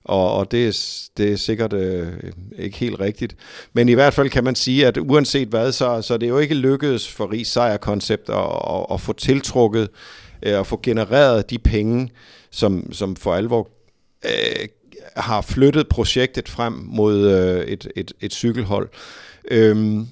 Og, 0.05 0.33
og 0.35 0.51
det, 0.51 0.69
er, 0.69 1.09
det 1.17 1.33
er 1.33 1.37
sikkert 1.37 1.73
øh, 1.73 2.09
ikke 2.59 2.79
helt 2.79 3.01
rigtigt. 3.01 3.37
Men 3.73 3.89
i 3.89 3.93
hvert 3.93 4.15
fald 4.15 4.31
kan 4.31 4.45
man 4.45 4.55
sige, 4.55 4.87
at 4.87 4.97
uanset 4.97 5.49
hvad, 5.49 5.73
så, 5.73 6.03
så 6.03 6.17
det 6.17 6.27
er 6.27 6.31
jo 6.31 6.39
ikke 6.39 6.55
lykkedes 6.55 7.09
for 7.09 7.33
Ries 7.33 7.49
Sejr-koncept 7.49 8.29
at, 8.29 8.37
at, 8.71 8.87
at 8.93 9.01
få 9.01 9.13
tiltrukket 9.13 9.89
øh, 10.43 10.59
at 10.59 10.67
få 10.67 10.81
genereret 10.83 11.51
de 11.51 11.59
penge, 11.59 12.11
som, 12.51 12.93
som 12.93 13.17
for 13.17 13.35
alvor 13.35 13.69
øh, 14.25 14.69
har 15.17 15.41
flyttet 15.41 15.89
projektet 15.89 16.49
frem 16.49 16.73
mod 16.73 17.31
øh, 17.31 17.65
et, 17.65 17.89
et, 17.97 18.13
et 18.21 18.33
cykelhold. 18.33 18.89
Øhm, 19.51 20.07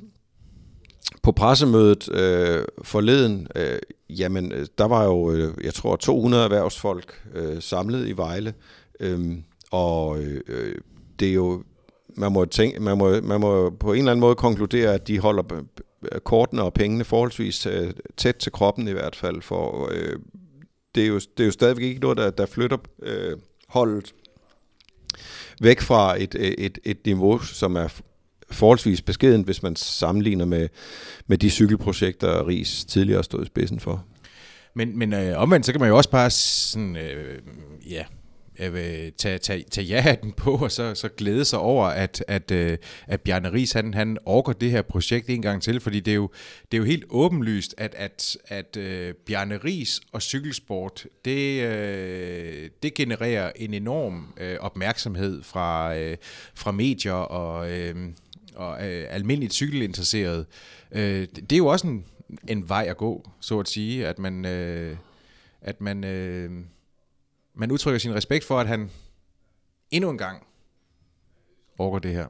på 1.23 1.33
pressemødet 1.33 2.13
øh, 2.13 2.65
forleden, 2.83 3.47
øh, 3.57 3.79
jamen, 4.11 4.53
øh, 4.53 4.67
der 4.79 4.85
var 4.85 5.05
jo, 5.05 5.33
øh, 5.33 5.55
jeg 5.65 5.75
tror, 5.75 5.97
200 5.97 6.45
erhvervsfolk 6.45 7.23
øh, 7.35 7.63
samlet 7.63 8.09
i 8.09 8.13
Vejle, 8.13 8.55
øh, 9.01 9.37
og 9.71 10.19
øh, 10.19 10.75
det 11.21 11.29
er 11.29 11.35
jo, 11.35 11.63
man 12.17 12.33
må, 12.33 12.45
tænke, 12.45 12.81
man, 12.81 12.99
må, 12.99 13.21
man 13.21 13.41
må 13.41 13.71
på 13.71 13.93
en 13.93 13.99
eller 13.99 14.13
anden 14.13 14.21
måde 14.21 14.35
konkludere, 14.35 14.95
at 14.95 15.09
de 15.09 15.19
holder 15.19 15.43
Øh, 16.13 16.21
kortene 16.21 16.63
og 16.63 16.75
pengene 16.75 17.05
forholdsvis 17.05 17.67
øh, 17.67 17.91
tæt 18.17 18.37
til 18.37 18.53
kroppen 18.53 18.89
i 18.89 18.93
hvert 18.93 19.17
fald, 19.17 19.43
for 19.43 19.89
øh, 19.93 20.17
det, 20.95 21.03
er 21.03 21.09
jo, 21.09 21.15
det 21.15 21.41
er 21.41 21.45
jo 21.45 21.51
stadigvæk 21.51 21.85
ikke 21.85 22.01
noget, 22.01 22.19
der, 22.19 22.31
der 22.31 22.47
flytter 22.47 22.77
øh, 23.03 23.37
holdet 23.69 24.15
væk 25.61 25.81
fra 25.81 26.23
et, 26.23 26.35
øh, 26.35 26.51
et, 26.59 26.79
et 26.85 26.99
niveau, 27.07 27.39
som 27.39 27.77
er 27.77 28.01
forholdsvis 28.51 29.03
beskeden, 29.03 29.43
hvis 29.43 29.63
man 29.63 29.77
sammenligner 29.77 30.45
med, 30.45 30.69
med 31.27 31.39
de 31.39 31.51
cykelprojekter, 31.51 32.49
Ries 32.49 32.85
tidligere 32.85 33.25
stod 33.25 33.43
i 33.43 33.47
spidsen 33.47 33.81
for. 33.81 34.05
Men, 34.75 34.99
men 34.99 35.13
øh, 35.13 35.43
omvendt, 35.43 35.67
så 35.67 35.73
kan 35.73 35.81
man 35.81 35.89
jo 35.89 35.97
også 35.97 36.11
bare 36.11 36.31
sådan, 36.31 36.97
øh, 36.97 37.39
ja, 37.91 38.05
Øh, 38.59 38.75
øh, 38.75 39.13
tage, 39.13 39.39
tage, 39.39 39.65
tage 39.71 39.87
ja-hatten 39.87 40.33
på, 40.33 40.57
og 40.57 40.73
så, 40.73 40.95
så 40.95 41.09
glæde 41.09 41.45
sig 41.45 41.59
over, 41.59 41.87
at, 41.87 42.25
at, 42.29 42.51
øh, 42.51 42.79
at 43.07 43.21
Bjarne 43.21 43.53
Ries, 43.53 43.73
han, 43.73 43.95
han 43.95 44.19
orker 44.27 44.53
det 44.53 44.71
her 44.71 44.83
projekt 44.83 45.31
en 45.31 45.43
gang 45.43 45.63
til, 45.63 45.81
fordi 45.81 46.01
det 46.01 46.11
er 46.11 46.15
jo, 46.15 46.31
det 46.73 46.77
er 46.77 46.79
jo 46.79 46.85
helt 46.85 47.05
åbenlyst, 47.09 47.75
at, 47.79 47.95
at, 47.95 48.37
at 48.49 48.77
øh, 48.77 49.15
Bjarne 49.15 49.57
Ries 49.57 50.01
og 50.13 50.23
cykelsport, 50.23 51.07
det, 51.25 51.63
øh, 51.63 52.71
det 52.83 52.95
genererer 52.95 53.53
en 53.57 53.75
enorm 53.75 54.35
øh, 54.41 54.57
opmærksomhed 54.61 55.43
fra, 55.43 55.97
øh, 55.97 56.17
fra 56.55 56.73
medier 56.73 57.13
og, 57.13 57.71
øh, 57.71 57.97
og 58.55 58.89
øh, 58.89 59.07
almindeligt 59.11 59.55
cykelinteresserede. 59.55 60.47
Øh, 60.93 61.27
det 61.35 61.53
er 61.53 61.57
jo 61.57 61.67
også 61.67 61.87
en, 61.87 62.05
en 62.49 62.69
vej 62.69 62.87
at 62.91 62.97
gå, 62.97 63.31
så 63.41 63.61
at 63.61 63.69
sige, 63.69 64.07
at 64.07 64.19
man... 64.19 64.45
Øh, 64.45 64.97
at 65.61 65.81
man 65.81 66.05
øh, 66.05 66.51
man 67.59 67.71
udtrykker 67.71 67.99
sin 67.99 68.15
respekt 68.15 68.45
for, 68.45 68.61
at 68.61 68.67
han 68.67 68.91
endnu 69.91 70.11
en 70.11 70.19
gang 70.19 70.47
overgår 71.79 71.99
det 71.99 72.13
her. 72.13 72.27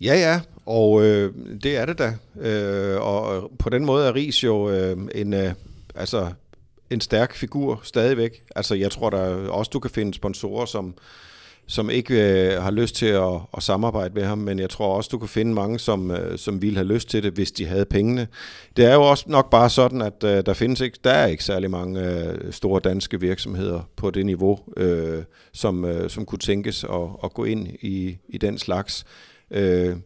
Ja, 0.00 0.14
ja, 0.14 0.40
og 0.66 1.02
øh, 1.04 1.34
det 1.62 1.76
er 1.76 1.86
det 1.86 1.98
da. 1.98 2.16
Øh, 2.40 3.00
og 3.00 3.50
på 3.58 3.68
den 3.68 3.84
måde 3.84 4.08
er 4.08 4.14
Ries 4.14 4.44
jo 4.44 4.70
øh, 4.70 4.96
en, 5.14 5.34
øh, 5.34 5.52
altså, 5.94 6.32
en 6.90 7.00
stærk 7.00 7.34
figur 7.34 7.80
stadigvæk. 7.82 8.42
Altså, 8.56 8.74
jeg 8.74 8.90
tror 8.90 9.10
da 9.10 9.18
også, 9.50 9.70
du 9.70 9.80
kan 9.80 9.90
finde 9.90 10.14
sponsorer, 10.14 10.66
som, 10.66 10.94
som 11.68 11.90
ikke 11.90 12.14
øh, 12.14 12.62
har 12.62 12.70
lyst 12.70 12.94
til 12.94 13.06
at, 13.06 13.40
at 13.56 13.62
samarbejde 13.62 14.14
med 14.14 14.24
ham, 14.24 14.38
men 14.38 14.58
jeg 14.58 14.70
tror 14.70 14.96
også, 14.96 15.08
du 15.12 15.18
kan 15.18 15.28
finde 15.28 15.54
mange, 15.54 15.78
som, 15.78 16.10
øh, 16.10 16.38
som 16.38 16.62
ville 16.62 16.76
have 16.76 16.88
lyst 16.88 17.08
til 17.08 17.22
det, 17.22 17.32
hvis 17.32 17.52
de 17.52 17.66
havde 17.66 17.84
pengene. 17.84 18.26
Det 18.76 18.84
er 18.84 18.94
jo 18.94 19.02
også 19.02 19.24
nok 19.28 19.50
bare 19.50 19.70
sådan, 19.70 20.02
at 20.02 20.24
øh, 20.24 20.46
der 20.46 20.54
findes 20.54 20.80
ikke, 20.80 20.98
der 21.04 21.10
er 21.10 21.26
ikke 21.26 21.44
særlig 21.44 21.70
mange 21.70 22.00
øh, 22.00 22.52
store 22.52 22.80
danske 22.84 23.20
virksomheder 23.20 23.80
på 23.96 24.10
det 24.10 24.26
niveau, 24.26 24.58
øh, 24.76 25.22
som, 25.52 25.84
øh, 25.84 26.10
som 26.10 26.26
kunne 26.26 26.38
tænkes 26.38 26.84
at, 26.84 27.08
at 27.24 27.34
gå 27.34 27.44
ind 27.44 27.68
i, 27.80 28.18
i 28.28 28.38
den 28.38 28.58
slags. 28.58 29.04
Øh, 29.50 29.96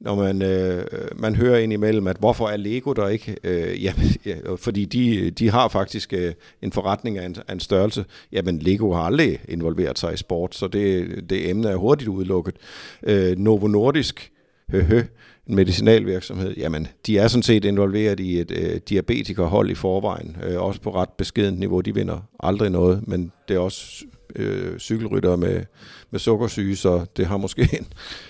når 0.00 0.14
man, 0.14 0.42
øh, 0.42 0.84
man 1.16 1.36
hører 1.36 1.58
ind 1.58 1.72
imellem, 1.72 2.06
at 2.06 2.16
hvorfor 2.16 2.48
er 2.48 2.56
Lego 2.56 2.92
der 2.92 3.08
ikke? 3.08 3.36
Øh, 3.44 3.84
ja, 3.84 3.92
ja, 4.26 4.36
fordi 4.56 4.84
de, 4.84 5.30
de 5.30 5.50
har 5.50 5.68
faktisk 5.68 6.12
øh, 6.12 6.34
en 6.62 6.72
forretning 6.72 7.18
af 7.18 7.26
en, 7.26 7.36
af 7.48 7.52
en 7.52 7.60
størrelse. 7.60 8.04
Jamen, 8.32 8.58
Lego 8.58 8.92
har 8.92 9.02
aldrig 9.02 9.38
involveret 9.48 9.98
sig 9.98 10.14
i 10.14 10.16
sport, 10.16 10.54
så 10.54 10.68
det, 10.68 11.30
det 11.30 11.50
emne 11.50 11.68
er 11.68 11.76
hurtigt 11.76 12.08
udelukket. 12.08 12.54
Øh, 13.02 13.38
Novo 13.38 13.66
Nordisk, 13.66 14.32
høhø, 14.70 15.02
en 15.46 15.54
medicinalvirksomhed, 15.54 16.54
jamen, 16.56 16.86
de 17.06 17.18
er 17.18 17.28
sådan 17.28 17.42
set 17.42 17.64
involveret 17.64 18.20
i 18.20 18.40
et 18.40 18.50
øh, 18.50 18.80
diabetikerhold 18.88 19.70
i 19.70 19.74
forvejen, 19.74 20.36
øh, 20.44 20.62
også 20.62 20.80
på 20.80 20.94
ret 20.94 21.08
beskedent 21.18 21.58
niveau. 21.58 21.80
De 21.80 21.94
vinder 21.94 22.28
aldrig 22.40 22.70
noget, 22.70 23.08
men 23.08 23.32
det 23.48 23.56
er 23.56 23.60
også 23.60 24.04
øh, 24.36 24.78
cykelryttere 24.78 25.36
med, 25.36 25.62
med 26.10 26.20
sukkersyge, 26.20 26.76
så 26.76 27.04
det 27.16 27.26
har 27.26 27.36
måske 27.36 27.68
en, 27.78 27.86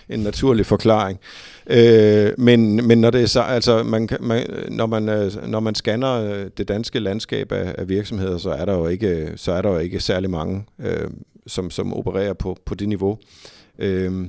en 0.08 0.20
naturlig 0.20 0.66
forklaring. 0.66 1.18
Øh, 1.66 2.32
men, 2.38 2.86
men 2.86 3.00
når 3.00 3.10
det 3.10 3.22
er 3.22 3.26
så, 3.26 3.40
altså 3.40 3.82
man, 3.82 4.08
man, 4.20 4.46
når 4.68 4.86
man 4.86 5.08
øh, 5.08 5.48
når 5.48 5.60
man 5.60 5.74
scanner 5.74 6.12
øh, 6.12 6.46
det 6.56 6.68
danske 6.68 6.98
landskab 6.98 7.52
af, 7.52 7.74
af 7.78 7.88
virksomheder, 7.88 8.38
så 8.38 8.50
er 8.50 8.64
der 8.64 8.74
jo 8.74 8.86
ikke 8.86 9.32
så 9.36 9.52
er 9.52 9.62
der 9.62 9.70
jo 9.70 9.78
ikke 9.78 10.00
særlig 10.00 10.30
mange 10.30 10.64
øh, 10.78 11.10
som 11.46 11.70
som 11.70 11.94
opererer 11.94 12.32
på 12.32 12.56
på 12.64 12.74
det 12.74 12.88
niveau. 12.88 13.18
Øh, 13.78 14.28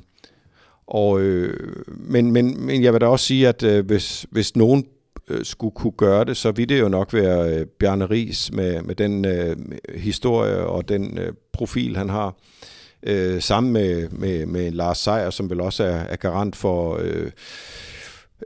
og, 0.88 1.22
øh, 1.22 1.84
men, 1.88 2.32
men, 2.32 2.66
men 2.66 2.84
jeg 2.84 2.94
vil 2.94 3.02
da 3.02 3.06
også 3.06 3.26
sige, 3.26 3.48
at 3.48 3.64
øh, 3.64 3.86
hvis, 3.86 4.26
hvis 4.32 4.56
nogen 4.56 4.86
øh, 5.28 5.46
skulle 5.46 5.76
kunne 5.76 5.94
gøre 5.98 6.26
det, 6.26 6.38
så 6.38 6.52
ville 6.52 6.76
det 6.76 6.82
jo 6.82 6.90
nok 6.90 7.14
være 7.14 7.60
øh, 7.60 7.66
Bjarne 7.66 8.06
Ries 8.06 8.52
med, 8.52 8.82
med 8.82 8.96
den 8.96 9.26
øh, 9.26 9.56
historie 9.96 10.58
og 10.58 10.90
den 10.90 11.18
øh, 11.18 11.34
profil, 11.54 11.98
han 11.98 12.10
har. 12.10 12.36
øh, 13.04 13.42
sammen 13.42 13.74
med, 13.74 14.10
med, 14.10 14.46
med 14.46 14.72
Lars 14.72 14.98
Seier, 14.98 15.30
som 15.30 15.50
vel 15.50 15.62
også 15.62 15.84
er, 15.84 15.98
er 15.98 16.16
garant 16.16 16.56
for 16.56 16.98
øh, 17.02 17.32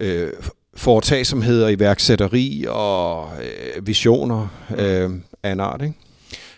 øh, 0.01 0.29
foretagsomheder, 0.75 1.67
iværksætteri 1.67 2.65
og 2.69 3.29
øh, 3.43 3.87
visioner 3.87 4.47
øh, 4.77 5.09
af 5.43 5.51
en 5.51 5.59
art, 5.59 5.81
ikke? 5.81 5.95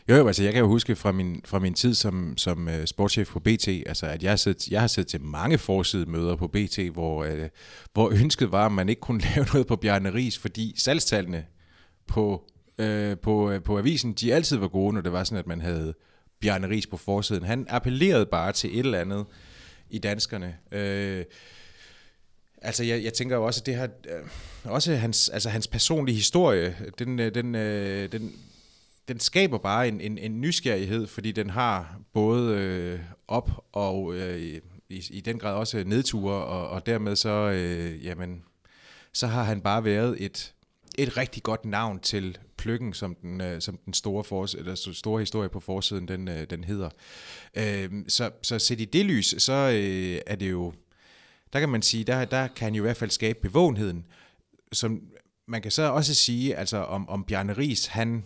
Jo, 0.09 0.15
jo, 0.15 0.27
altså 0.27 0.43
jeg 0.43 0.53
kan 0.53 0.59
jo 0.59 0.67
huske 0.67 0.95
fra 0.95 1.11
min, 1.11 1.41
fra 1.45 1.59
min 1.59 1.73
tid 1.73 1.93
som, 1.93 2.37
som 2.37 2.67
uh, 2.67 2.85
sportschef 2.85 3.29
på 3.29 3.39
BT, 3.39 3.67
altså 3.67 4.05
at 4.05 4.23
jeg 4.23 4.31
har, 4.31 4.35
siddet, 4.35 4.67
jeg 4.67 4.79
har 4.79 4.87
siddet 4.87 5.09
til 5.09 5.21
mange 5.21 5.59
møder 6.07 6.35
på 6.35 6.47
BT, 6.47 6.79
hvor, 6.79 7.25
uh, 7.25 7.47
hvor 7.93 8.09
ønsket 8.09 8.51
var, 8.51 8.65
at 8.65 8.71
man 8.71 8.89
ikke 8.89 8.99
kunne 8.99 9.21
lave 9.35 9.45
noget 9.53 9.67
på 9.67 9.75
Bjarne 9.75 10.13
Ries, 10.13 10.37
fordi 10.37 10.73
salgstallene 10.77 11.45
på, 12.07 12.43
uh, 12.79 13.17
på, 13.21 13.53
uh, 13.53 13.63
på 13.63 13.77
avisen, 13.77 14.13
de 14.13 14.33
altid 14.33 14.57
var 14.57 14.67
gode, 14.67 14.93
når 14.93 15.01
det 15.01 15.11
var 15.11 15.23
sådan, 15.23 15.37
at 15.37 15.47
man 15.47 15.61
havde 15.61 15.93
Bjarne 16.41 16.69
Ries 16.69 16.87
på 16.87 16.97
forsiden. 16.97 17.43
Han 17.43 17.65
appellerede 17.69 18.25
bare 18.25 18.51
til 18.51 18.79
et 18.79 18.85
eller 18.85 18.99
andet 18.99 19.25
i 19.89 19.97
danskerne. 19.97 20.55
Uh, 20.71 21.25
Altså, 22.65 22.83
jeg, 22.83 23.03
jeg 23.03 23.13
tænker 23.13 23.35
jo 23.35 23.45
også, 23.45 23.61
at 23.61 23.65
det 23.65 23.75
her, 23.75 23.87
øh, 24.09 24.23
også 24.63 24.95
hans, 24.95 25.29
altså 25.29 25.49
hans 25.49 25.67
personlige 25.67 26.15
historie, 26.15 26.75
den, 26.99 27.17
den, 27.17 27.55
øh, 27.55 28.11
den, 28.11 28.33
den 29.07 29.19
skaber 29.19 29.57
bare 29.57 29.87
en, 29.87 30.01
en, 30.01 30.17
en 30.17 30.41
nysgerrighed, 30.41 31.07
fordi 31.07 31.31
den 31.31 31.49
har 31.49 31.99
både 32.13 32.57
øh, 32.57 32.99
op 33.27 33.51
og 33.71 34.15
øh, 34.15 34.61
i, 34.89 35.03
i 35.09 35.21
den 35.21 35.39
grad 35.39 35.53
også 35.55 35.83
nedture, 35.85 36.33
og, 36.33 36.69
og 36.69 36.85
dermed 36.85 37.15
så, 37.15 37.29
øh, 37.29 38.05
jamen, 38.05 38.43
så 39.13 39.27
har 39.27 39.43
han 39.43 39.61
bare 39.61 39.83
været 39.83 40.25
et, 40.25 40.53
et 40.97 41.17
rigtig 41.17 41.43
godt 41.43 41.65
navn 41.65 41.99
til 41.99 42.37
Pløkken, 42.57 42.93
som 42.93 43.15
den, 43.15 43.41
øh, 43.41 43.61
som 43.61 43.77
den 43.85 43.93
store, 43.93 44.23
fors, 44.23 44.53
eller 44.53 44.75
store 44.93 45.19
historie 45.19 45.49
på 45.49 45.59
forsiden, 45.59 46.07
den, 46.07 46.27
øh, 46.27 46.47
den 46.49 46.63
hedder. 46.63 46.89
Øh, 47.55 47.91
så, 48.07 48.31
så 48.41 48.59
set 48.59 48.81
i 48.81 48.85
det 48.85 49.05
lys, 49.05 49.35
så 49.37 49.53
øh, 49.53 50.21
er 50.27 50.35
det 50.35 50.51
jo, 50.51 50.73
der 51.53 51.59
kan 51.59 51.69
man 51.69 51.81
sige, 51.81 52.03
der, 52.03 52.25
der 52.25 52.47
kan 52.47 52.65
han 52.65 52.75
jo 52.75 52.83
i 52.83 52.85
hvert 52.85 52.97
fald 52.97 53.09
skabe 53.09 53.39
bevågenheden, 53.41 54.05
som 54.71 55.01
man 55.45 55.61
kan 55.61 55.71
så 55.71 55.83
også 55.83 56.15
sige, 56.15 56.55
altså 56.55 56.77
om, 56.77 57.09
om 57.09 57.23
Bjarne 57.23 57.53
Ries, 57.53 57.85
han 57.85 58.23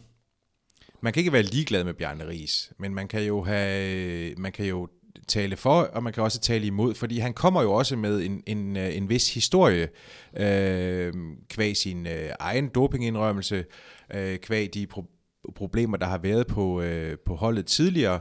man 1.01 1.13
kan 1.13 1.21
ikke 1.21 1.33
være 1.33 1.41
ligeglad 1.41 1.83
med 1.83 1.93
Bjarne 1.93 2.27
Ries, 2.27 2.71
men 2.79 2.93
man 2.93 3.07
kan 3.07 3.23
jo 3.23 3.43
have, 3.43 4.35
man 4.37 4.51
kan 4.51 4.65
jo 4.65 4.87
tale 5.27 5.57
for, 5.57 5.81
og 5.81 6.03
man 6.03 6.13
kan 6.13 6.23
også 6.23 6.39
tale 6.39 6.65
imod, 6.65 6.95
fordi 6.95 7.19
han 7.19 7.33
kommer 7.33 7.61
jo 7.61 7.73
også 7.73 7.95
med 7.95 8.21
en, 8.21 8.43
en, 8.45 8.77
øh, 8.77 8.97
en 8.97 9.09
vis 9.09 9.33
historie, 9.33 9.89
øh, 10.37 11.13
kvæg 11.49 11.77
sin 11.77 12.07
øh, 12.07 12.29
egen 12.39 12.67
dopingindrømmelse, 12.67 13.65
øh, 14.13 14.37
kvæg 14.37 14.73
de 14.73 14.87
pro- 14.93 15.51
problemer, 15.55 15.97
der 15.97 16.05
har 16.05 16.17
været 16.17 16.47
på, 16.47 16.81
øh, 16.81 17.17
på 17.25 17.35
holdet 17.35 17.65
tidligere, 17.65 18.19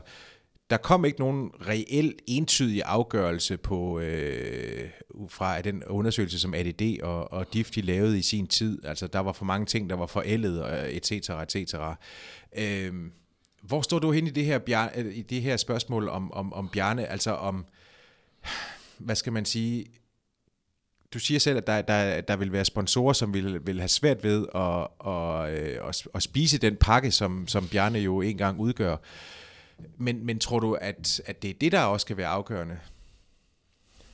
der 0.69 0.77
kom 0.77 1.05
ikke 1.05 1.19
nogen 1.19 1.51
reel 1.67 2.15
entydig 2.27 2.83
afgørelse 2.85 3.57
på 3.57 3.99
øh, 3.99 4.89
fra 5.29 5.61
den 5.61 5.83
undersøgelse, 5.83 6.39
som 6.39 6.53
ADD 6.53 7.01
og, 7.03 7.33
og 7.33 7.53
DIF 7.53 7.71
de 7.71 7.81
lavede 7.81 8.19
i 8.19 8.21
sin 8.21 8.47
tid. 8.47 8.85
Altså, 8.85 9.07
der 9.07 9.19
var 9.19 9.31
for 9.31 9.45
mange 9.45 9.65
ting, 9.65 9.89
der 9.89 9.95
var 9.95 10.05
forældet, 10.05 10.65
et 10.95 11.05
cetera, 11.05 11.43
et 11.43 11.51
cetera. 11.51 11.99
Øh, 12.57 12.93
hvor 13.61 13.81
står 13.81 13.99
du 13.99 14.11
hen 14.11 14.27
i 14.27 14.29
det 14.29 14.45
her, 14.45 14.59
Bjarne, 14.59 14.97
øh, 14.97 15.17
i 15.17 15.21
det 15.21 15.41
her 15.41 15.57
spørgsmål 15.57 16.09
om, 16.09 16.31
om, 16.31 16.53
om 16.53 16.69
Bjarne? 16.69 17.05
Altså 17.05 17.31
om, 17.31 17.65
hvad 18.97 19.15
skal 19.15 19.33
man 19.33 19.45
sige, 19.45 19.85
du 21.13 21.19
siger 21.19 21.39
selv, 21.39 21.57
at 21.57 21.67
der, 21.67 21.81
der, 21.81 22.21
der 22.21 22.35
vil 22.35 22.51
være 22.51 22.65
sponsorer, 22.65 23.13
som 23.13 23.33
vil, 23.33 23.67
vil 23.67 23.79
have 23.79 23.87
svært 23.87 24.23
ved 24.23 24.45
at, 24.55 24.87
at, 25.13 25.59
øh, 25.59 25.89
at, 25.89 26.07
at 26.15 26.23
spise 26.23 26.57
den 26.57 26.75
pakke, 26.75 27.11
som, 27.11 27.47
som 27.47 27.67
Bjarne 27.67 27.99
jo 27.99 28.21
engang 28.21 28.59
udgør. 28.59 28.97
Men, 29.97 30.25
men 30.25 30.39
tror 30.39 30.59
du, 30.59 30.73
at, 30.73 31.21
at 31.25 31.41
det 31.41 31.49
er 31.49 31.53
det, 31.61 31.71
der 31.71 31.81
også 31.81 32.05
kan 32.05 32.17
være 32.17 32.27
afgørende? 32.27 32.77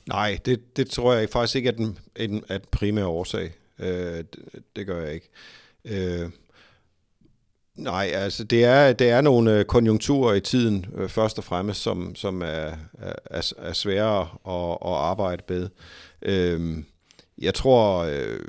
Nej, 0.05 0.39
det, 0.45 0.77
det 0.77 0.89
tror 0.89 1.13
jeg 1.13 1.29
faktisk 1.29 1.55
ikke 1.55 1.69
er 1.69 1.73
den, 1.73 1.97
en, 2.15 2.43
er 2.49 2.57
den 2.57 2.67
primære 2.71 3.07
årsag. 3.07 3.53
Øh, 3.79 4.17
det, 4.17 4.63
det 4.75 4.87
gør 4.87 5.03
jeg 5.03 5.13
ikke. 5.13 5.29
Øh, 5.85 6.29
nej, 7.75 8.11
altså 8.13 8.43
det 8.43 8.63
er, 8.63 8.93
det 8.93 9.09
er 9.09 9.21
nogle 9.21 9.59
øh, 9.59 9.65
konjunkturer 9.65 10.33
i 10.33 10.41
tiden, 10.41 10.85
øh, 10.95 11.09
først 11.09 11.37
og 11.37 11.43
fremmest, 11.43 11.81
som, 11.81 12.15
som 12.15 12.41
er, 12.41 12.71
er, 13.29 13.53
er 13.57 13.73
svære 13.73 14.21
at, 14.47 14.77
at 14.85 14.97
arbejde 14.97 15.43
med. 15.49 15.69
Øh, 16.21 16.83
jeg 17.37 17.53
tror, 17.53 18.03
øh, 18.03 18.39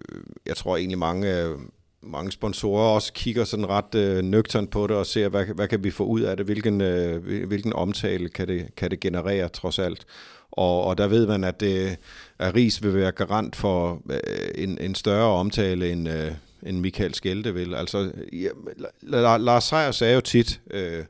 jeg 0.46 0.56
tror 0.56 0.76
egentlig 0.76 0.98
mange 0.98 1.42
øh, 1.42 1.58
mange 2.06 2.32
sponsorer 2.32 2.94
også 2.94 3.12
kigger 3.12 3.44
sådan 3.44 3.68
ret 3.68 3.94
øh, 3.94 4.22
nøgternt 4.22 4.70
på 4.70 4.86
det 4.86 4.96
og 4.96 5.06
ser, 5.06 5.28
hvad, 5.28 5.46
hvad 5.46 5.68
kan 5.68 5.84
vi 5.84 5.90
få 5.90 6.04
ud 6.04 6.20
af 6.20 6.36
det, 6.36 6.46
hvilken, 6.46 6.80
øh, 6.80 7.46
hvilken 7.46 7.72
omtale 7.72 8.28
kan 8.28 8.48
det, 8.48 8.76
kan 8.76 8.90
det 8.90 9.00
generere 9.00 9.48
trods 9.48 9.78
alt. 9.78 10.06
Og, 10.50 10.84
og 10.84 10.98
der 10.98 11.06
ved 11.06 11.26
man, 11.26 11.44
at, 11.44 11.60
det, 11.60 11.96
at 12.38 12.54
Ries 12.54 12.82
vil 12.82 12.94
være 12.94 13.12
garant 13.12 13.56
for 13.56 14.02
øh, 14.10 14.18
en, 14.54 14.78
en 14.80 14.94
større 14.94 15.26
omtale 15.26 15.90
end, 15.90 16.08
øh, 16.08 16.32
end 16.66 16.80
Michael 16.80 17.14
Skelte 17.14 17.54
vil. 17.54 17.74
Altså, 17.74 18.12
ja, 18.32 18.48
Lars 19.38 19.64
Seier 19.64 19.90
sagde 19.90 20.14
jo 20.14 20.20
tit, 20.20 20.60
øh, 20.70 21.04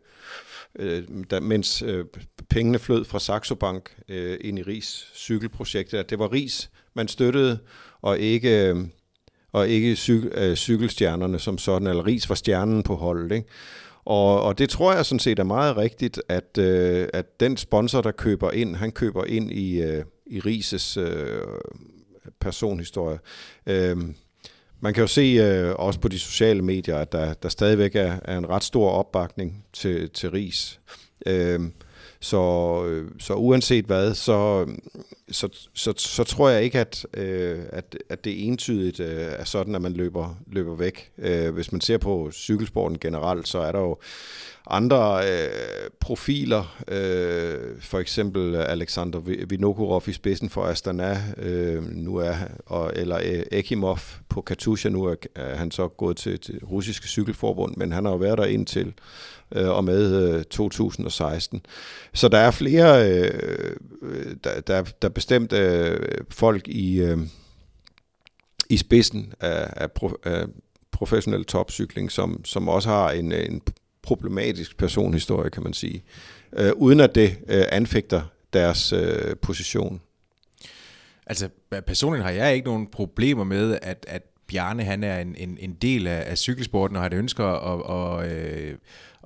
øh, 0.78 1.02
da, 1.30 1.40
mens 1.40 1.82
øh, 1.82 2.04
pengene 2.50 2.78
flød 2.78 3.04
fra 3.04 3.18
Saxo 3.18 3.54
Bank 3.54 3.96
øh, 4.08 4.38
ind 4.40 4.58
i 4.58 4.62
Ries 4.62 5.10
cykelprojektet, 5.14 5.98
at 5.98 6.10
det 6.10 6.18
var 6.18 6.32
Ries, 6.32 6.70
man 6.94 7.08
støttede, 7.08 7.58
og 8.02 8.18
ikke... 8.18 8.68
Øh, 8.68 8.76
og 9.54 9.68
ikke 9.68 9.96
cykel, 9.96 10.32
øh, 10.34 10.56
cykelstjernerne 10.56 11.38
som 11.38 11.58
sådan, 11.58 11.88
eller 11.88 12.06
ris 12.06 12.28
var 12.28 12.34
stjernen 12.34 12.82
på 12.82 12.94
holdet. 12.94 13.32
Ikke? 13.32 13.48
Og, 14.04 14.42
og 14.42 14.58
det 14.58 14.70
tror 14.70 14.94
jeg 14.94 15.06
sådan 15.06 15.18
set 15.18 15.38
er 15.38 15.44
meget 15.44 15.76
rigtigt, 15.76 16.20
at, 16.28 16.58
øh, 16.58 17.08
at 17.12 17.40
den 17.40 17.56
sponsor, 17.56 18.00
der 18.00 18.10
køber 18.10 18.50
ind, 18.50 18.76
han 18.76 18.92
køber 18.92 19.24
ind 19.24 19.52
i, 19.52 19.82
øh, 19.82 20.04
i 20.26 20.40
Rises 20.40 20.96
øh, 20.96 21.38
personhistorie. 22.40 23.18
Øh, 23.66 23.96
man 24.80 24.94
kan 24.94 25.00
jo 25.00 25.06
se 25.06 25.20
øh, 25.20 25.74
også 25.74 26.00
på 26.00 26.08
de 26.08 26.18
sociale 26.18 26.62
medier, 26.62 26.96
at 26.96 27.12
der, 27.12 27.34
der 27.34 27.48
stadigvæk 27.48 27.96
er, 27.96 28.18
er 28.24 28.38
en 28.38 28.48
ret 28.48 28.64
stor 28.64 28.90
opbakning 28.90 29.64
til, 29.72 30.10
til 30.10 30.30
Ries. 30.30 30.80
Øh, 31.26 31.60
så, 32.24 32.84
øh, 32.86 33.10
så 33.18 33.34
uanset 33.34 33.84
hvad, 33.84 34.14
så, 34.14 34.66
så, 35.30 35.48
så, 35.74 35.94
så 35.96 36.24
tror 36.24 36.48
jeg 36.48 36.62
ikke, 36.62 36.78
at, 36.78 37.06
øh, 37.14 37.58
at, 37.68 37.96
at 38.08 38.24
det 38.24 38.48
entydigt 38.48 39.00
øh, 39.00 39.32
er 39.38 39.44
sådan, 39.44 39.74
at 39.74 39.82
man 39.82 39.92
løber, 39.92 40.38
løber 40.46 40.74
væk. 40.74 41.10
Øh, 41.18 41.54
hvis 41.54 41.72
man 41.72 41.80
ser 41.80 41.98
på 41.98 42.30
cykelsporten 42.32 42.98
generelt, 42.98 43.48
så 43.48 43.58
er 43.58 43.72
der 43.72 43.80
jo 43.80 43.96
andre 44.66 45.20
øh, 45.30 45.90
profiler, 46.00 46.82
øh, 46.88 47.80
for 47.80 47.98
eksempel 47.98 48.56
Alexander 48.56 49.20
Vinokurov 49.48 50.02
i 50.06 50.12
spidsen 50.12 50.50
for 50.50 50.64
Astana, 50.64 51.22
øh, 51.36 51.84
nu 51.84 52.16
er, 52.16 52.34
og, 52.66 52.92
eller 52.96 53.16
øh, 53.16 53.42
Ekimov 53.52 53.98
på 54.28 54.40
Katusha, 54.40 54.88
nu 54.88 55.04
er, 55.04 55.14
er 55.34 55.56
han 55.56 55.70
så 55.70 55.88
gået 55.88 56.16
til, 56.16 56.40
til 56.40 56.64
russiske 56.64 57.08
cykelforbund, 57.08 57.76
men 57.76 57.92
han 57.92 58.04
har 58.04 58.12
jo 58.12 58.18
været 58.18 58.38
der 58.38 58.44
indtil 58.44 58.92
øh, 59.52 59.68
og 59.68 59.84
med 59.84 60.34
øh, 60.34 60.44
2016. 60.44 61.66
Så 62.14 62.28
der 62.28 62.38
er 62.38 62.50
flere, 62.50 63.10
øh, 63.10 63.76
øh, 64.02 64.36
der, 64.44 64.60
der, 64.60 64.82
der 64.82 65.08
er 65.08 65.12
bestemt 65.12 65.52
øh, 65.52 66.00
folk 66.30 66.68
i, 66.68 67.00
øh, 67.00 67.18
i 68.70 68.76
spidsen 68.76 69.32
af, 69.40 69.72
af, 69.76 69.92
pro, 69.92 70.10
af 70.24 70.46
professionel 70.92 71.44
topcykling, 71.44 72.12
som, 72.12 72.44
som 72.44 72.68
også 72.68 72.88
har 72.88 73.10
en, 73.10 73.32
en 73.32 73.62
problematisk 74.02 74.76
personhistorie, 74.76 75.50
kan 75.50 75.62
man 75.62 75.72
sige, 75.72 76.02
øh, 76.56 76.72
uden 76.76 77.00
at 77.00 77.14
det 77.14 77.36
øh, 77.48 77.64
anfægter 77.68 78.22
deres 78.52 78.92
øh, 78.92 79.36
position. 79.42 80.00
Altså 81.26 81.48
personligt 81.86 82.24
har 82.24 82.30
jeg 82.30 82.54
ikke 82.54 82.66
nogen 82.66 82.86
problemer 82.86 83.44
med, 83.44 83.78
at, 83.82 84.06
at 84.08 84.22
Bjarne 84.46 84.84
han 84.84 85.04
er 85.04 85.18
en, 85.20 85.34
en, 85.38 85.58
en 85.60 85.74
del 85.74 86.06
af, 86.06 86.24
af 86.26 86.38
cykelsporten, 86.38 86.96
og 86.96 87.02
han 87.02 87.12
ønsker 87.12 87.44
at, 87.44 87.82
og, 87.82 88.24
at, 88.24 88.32
øh, 88.32 88.74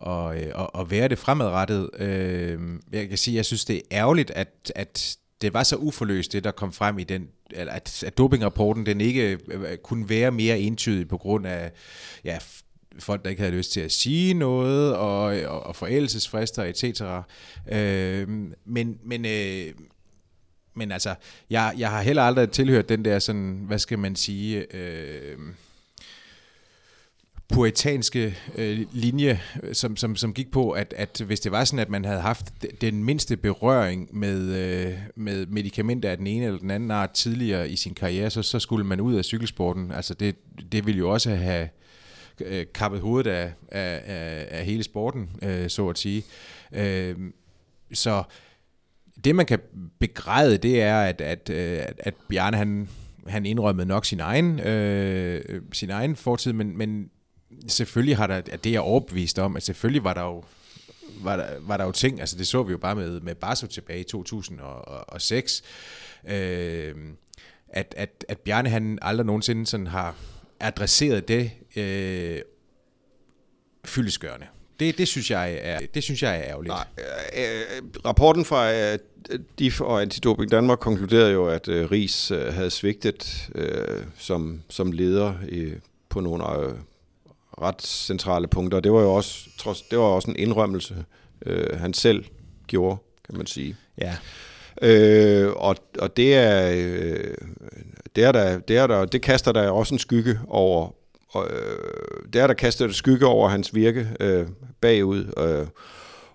og, 0.00 0.40
øh, 0.40 0.52
og, 0.54 0.74
og 0.74 0.90
være 0.90 1.08
det 1.08 1.18
fremadrettet. 1.18 1.90
Øh, 1.98 2.60
jeg 2.92 3.08
kan 3.08 3.18
sige, 3.18 3.36
jeg 3.36 3.44
synes, 3.44 3.64
det 3.64 3.76
er 3.76 3.80
ærgerligt, 3.92 4.30
at, 4.30 4.72
at 4.74 5.16
det 5.40 5.54
var 5.54 5.62
så 5.62 5.76
uforløst, 5.76 6.32
det 6.32 6.44
der 6.44 6.50
kom 6.50 6.72
frem 6.72 6.98
i 6.98 7.04
den, 7.04 7.28
at, 7.54 8.02
at 8.06 8.18
dopingrapporten, 8.18 8.86
den 8.86 9.00
ikke 9.00 9.38
øh, 9.48 9.70
øh, 9.70 9.76
kunne 9.76 10.08
være 10.08 10.30
mere 10.30 10.58
entydig 10.58 11.08
på 11.08 11.18
grund 11.18 11.46
af 11.46 11.72
ja, 12.24 12.38
folk, 12.98 13.24
der 13.24 13.30
ikke 13.30 13.42
havde 13.42 13.56
lyst 13.56 13.72
til 13.72 13.80
at 13.80 13.92
sige 13.92 14.34
noget, 14.34 14.94
og, 14.94 15.22
og, 15.22 15.66
og 15.66 15.76
forældelsesfrister, 15.76 16.64
etc. 16.64 17.02
Øh, 17.72 18.28
men, 18.64 18.98
men, 19.04 19.24
øh, 19.24 19.74
men 20.74 20.92
altså, 20.92 21.14
jeg, 21.50 21.74
jeg 21.78 21.90
har 21.90 22.02
heller 22.02 22.22
aldrig 22.22 22.50
tilhørt 22.50 22.88
den 22.88 23.04
der 23.04 23.18
sådan, 23.18 23.64
hvad 23.66 23.78
skal 23.78 23.98
man 23.98 24.16
sige... 24.16 24.76
Øh, 24.76 25.38
puritanske 27.54 28.36
øh, 28.54 28.86
linje, 28.92 29.40
øh, 29.62 29.74
som, 29.74 29.96
som, 29.96 30.16
som 30.16 30.34
gik 30.34 30.50
på, 30.50 30.70
at, 30.70 30.94
at 30.96 31.22
hvis 31.26 31.40
det 31.40 31.52
var 31.52 31.64
sådan, 31.64 31.78
at 31.78 31.90
man 31.90 32.04
havde 32.04 32.20
haft 32.20 32.52
den 32.80 33.04
mindste 33.04 33.36
berøring 33.36 34.08
med, 34.12 34.40
øh, 34.40 34.94
med 35.14 35.46
medicamenter 35.46 36.10
af 36.10 36.16
den 36.16 36.26
ene 36.26 36.44
eller 36.44 36.58
den 36.58 36.70
anden 36.70 36.90
art 36.90 37.10
tidligere 37.10 37.70
i 37.70 37.76
sin 37.76 37.94
karriere, 37.94 38.30
så, 38.30 38.42
så 38.42 38.58
skulle 38.58 38.86
man 38.86 39.00
ud 39.00 39.14
af 39.14 39.24
cykelsporten. 39.24 39.92
Altså 39.92 40.14
det, 40.14 40.36
det 40.72 40.86
ville 40.86 40.98
jo 40.98 41.10
også 41.10 41.34
have 41.34 41.68
øh, 42.40 42.66
kappet 42.74 43.00
hovedet 43.00 43.30
af, 43.30 43.52
af, 43.68 44.02
af, 44.06 44.46
af 44.50 44.64
hele 44.64 44.82
sporten, 44.82 45.30
øh, 45.42 45.70
så 45.70 45.88
at 45.88 45.98
sige. 45.98 46.24
Øh, 46.72 47.16
så 47.92 48.22
det 49.24 49.34
man 49.34 49.46
kan 49.46 49.58
begræde, 49.98 50.58
det 50.58 50.82
er, 50.82 51.00
at, 51.00 51.20
at, 51.20 51.50
at, 51.50 51.94
at 51.98 52.14
Bjarne 52.28 52.56
han, 52.56 52.88
han 53.26 53.46
indrømmede 53.46 53.88
nok 53.88 54.04
sin 54.04 54.20
egen, 54.20 54.60
øh, 54.60 55.62
sin 55.72 55.90
egen 55.90 56.16
fortid, 56.16 56.52
men, 56.52 56.78
men 56.78 57.10
selvfølgelig 57.68 58.16
har 58.16 58.26
der, 58.26 58.34
at 58.34 58.64
det 58.64 58.74
er 58.74 58.80
overbevist 58.80 59.38
om, 59.38 59.56
at 59.56 59.62
selvfølgelig 59.62 60.04
var 60.04 60.14
der 60.14 60.22
jo 60.22 60.44
var 61.22 61.36
der, 61.36 61.46
var 61.60 61.76
der 61.76 61.84
jo 61.84 61.92
ting, 61.92 62.20
altså 62.20 62.36
det 62.38 62.46
så 62.46 62.62
vi 62.62 62.72
jo 62.72 62.78
bare 62.78 62.94
med, 62.94 63.20
med 63.20 63.34
Barso 63.34 63.66
tilbage 63.66 64.00
i 64.00 64.04
2006, 64.04 65.62
øh, 66.28 66.94
at, 67.68 67.94
at, 67.96 68.24
at 68.28 68.38
Bjarne 68.38 68.68
han 68.68 68.98
aldrig 69.02 69.26
nogensinde 69.26 69.66
sådan 69.66 69.86
har 69.86 70.14
adresseret 70.60 71.28
det 71.28 71.50
øh, 71.76 72.40
fyldesgørende. 73.84 74.46
Det, 74.80 74.98
det, 74.98 75.08
synes 75.08 75.30
jeg 75.30 75.58
er, 75.62 75.78
det 75.94 76.02
synes 76.02 76.22
jeg 76.22 76.38
er 76.38 76.42
ærgerligt. 76.42 76.74
Nej, 76.74 76.86
øh, 77.36 77.60
øh 77.76 77.82
rapporten 78.04 78.44
fra 78.44 78.72
øh, 78.72 78.98
DIF 79.58 79.80
og 79.80 80.02
Antidoping 80.02 80.50
Danmark 80.50 80.78
konkluderede 80.78 81.32
jo, 81.32 81.46
at 81.48 81.68
øh, 81.68 81.90
Ries 81.90 82.30
øh, 82.30 82.54
havde 82.54 82.70
svigtet 82.70 83.50
øh, 83.54 84.04
som, 84.18 84.62
som 84.68 84.92
leder 84.92 85.34
øh, 85.48 85.72
på 86.08 86.20
nogle 86.20 86.60
øh, 86.60 86.74
ret 87.62 87.82
centrale 87.82 88.46
punkter. 88.46 88.80
Det 88.80 88.92
var 88.92 89.00
jo 89.00 89.14
også, 89.14 89.48
trods, 89.58 89.82
det 89.82 89.98
var 89.98 90.04
også 90.04 90.30
en 90.30 90.36
indrømmelse, 90.36 91.04
øh, 91.46 91.80
han 91.80 91.94
selv 91.94 92.24
gjorde, 92.66 92.96
kan 93.26 93.36
man 93.36 93.46
sige. 93.46 93.76
Ja. 93.98 94.16
Øh, 94.82 95.52
og, 95.56 95.76
og 95.98 96.16
det 96.16 96.34
er, 96.34 96.70
øh, 96.76 97.34
det 98.16 98.24
er 98.24 98.32
der, 98.32 98.58
det 98.58 98.76
er 98.76 98.86
der, 98.86 99.04
det 99.04 99.22
kaster 99.22 99.52
der 99.52 99.70
også 99.70 99.94
en 99.94 99.98
skygge 99.98 100.40
over, 100.48 100.94
og, 101.30 101.46
øh, 101.50 102.32
det 102.32 102.40
er 102.40 102.46
der 102.46 102.54
kaster 102.54 102.84
et 102.84 102.94
skygge 102.94 103.26
over 103.26 103.48
hans 103.48 103.74
virke 103.74 104.08
øh, 104.20 104.46
bagud, 104.80 105.24
øh, 105.38 105.66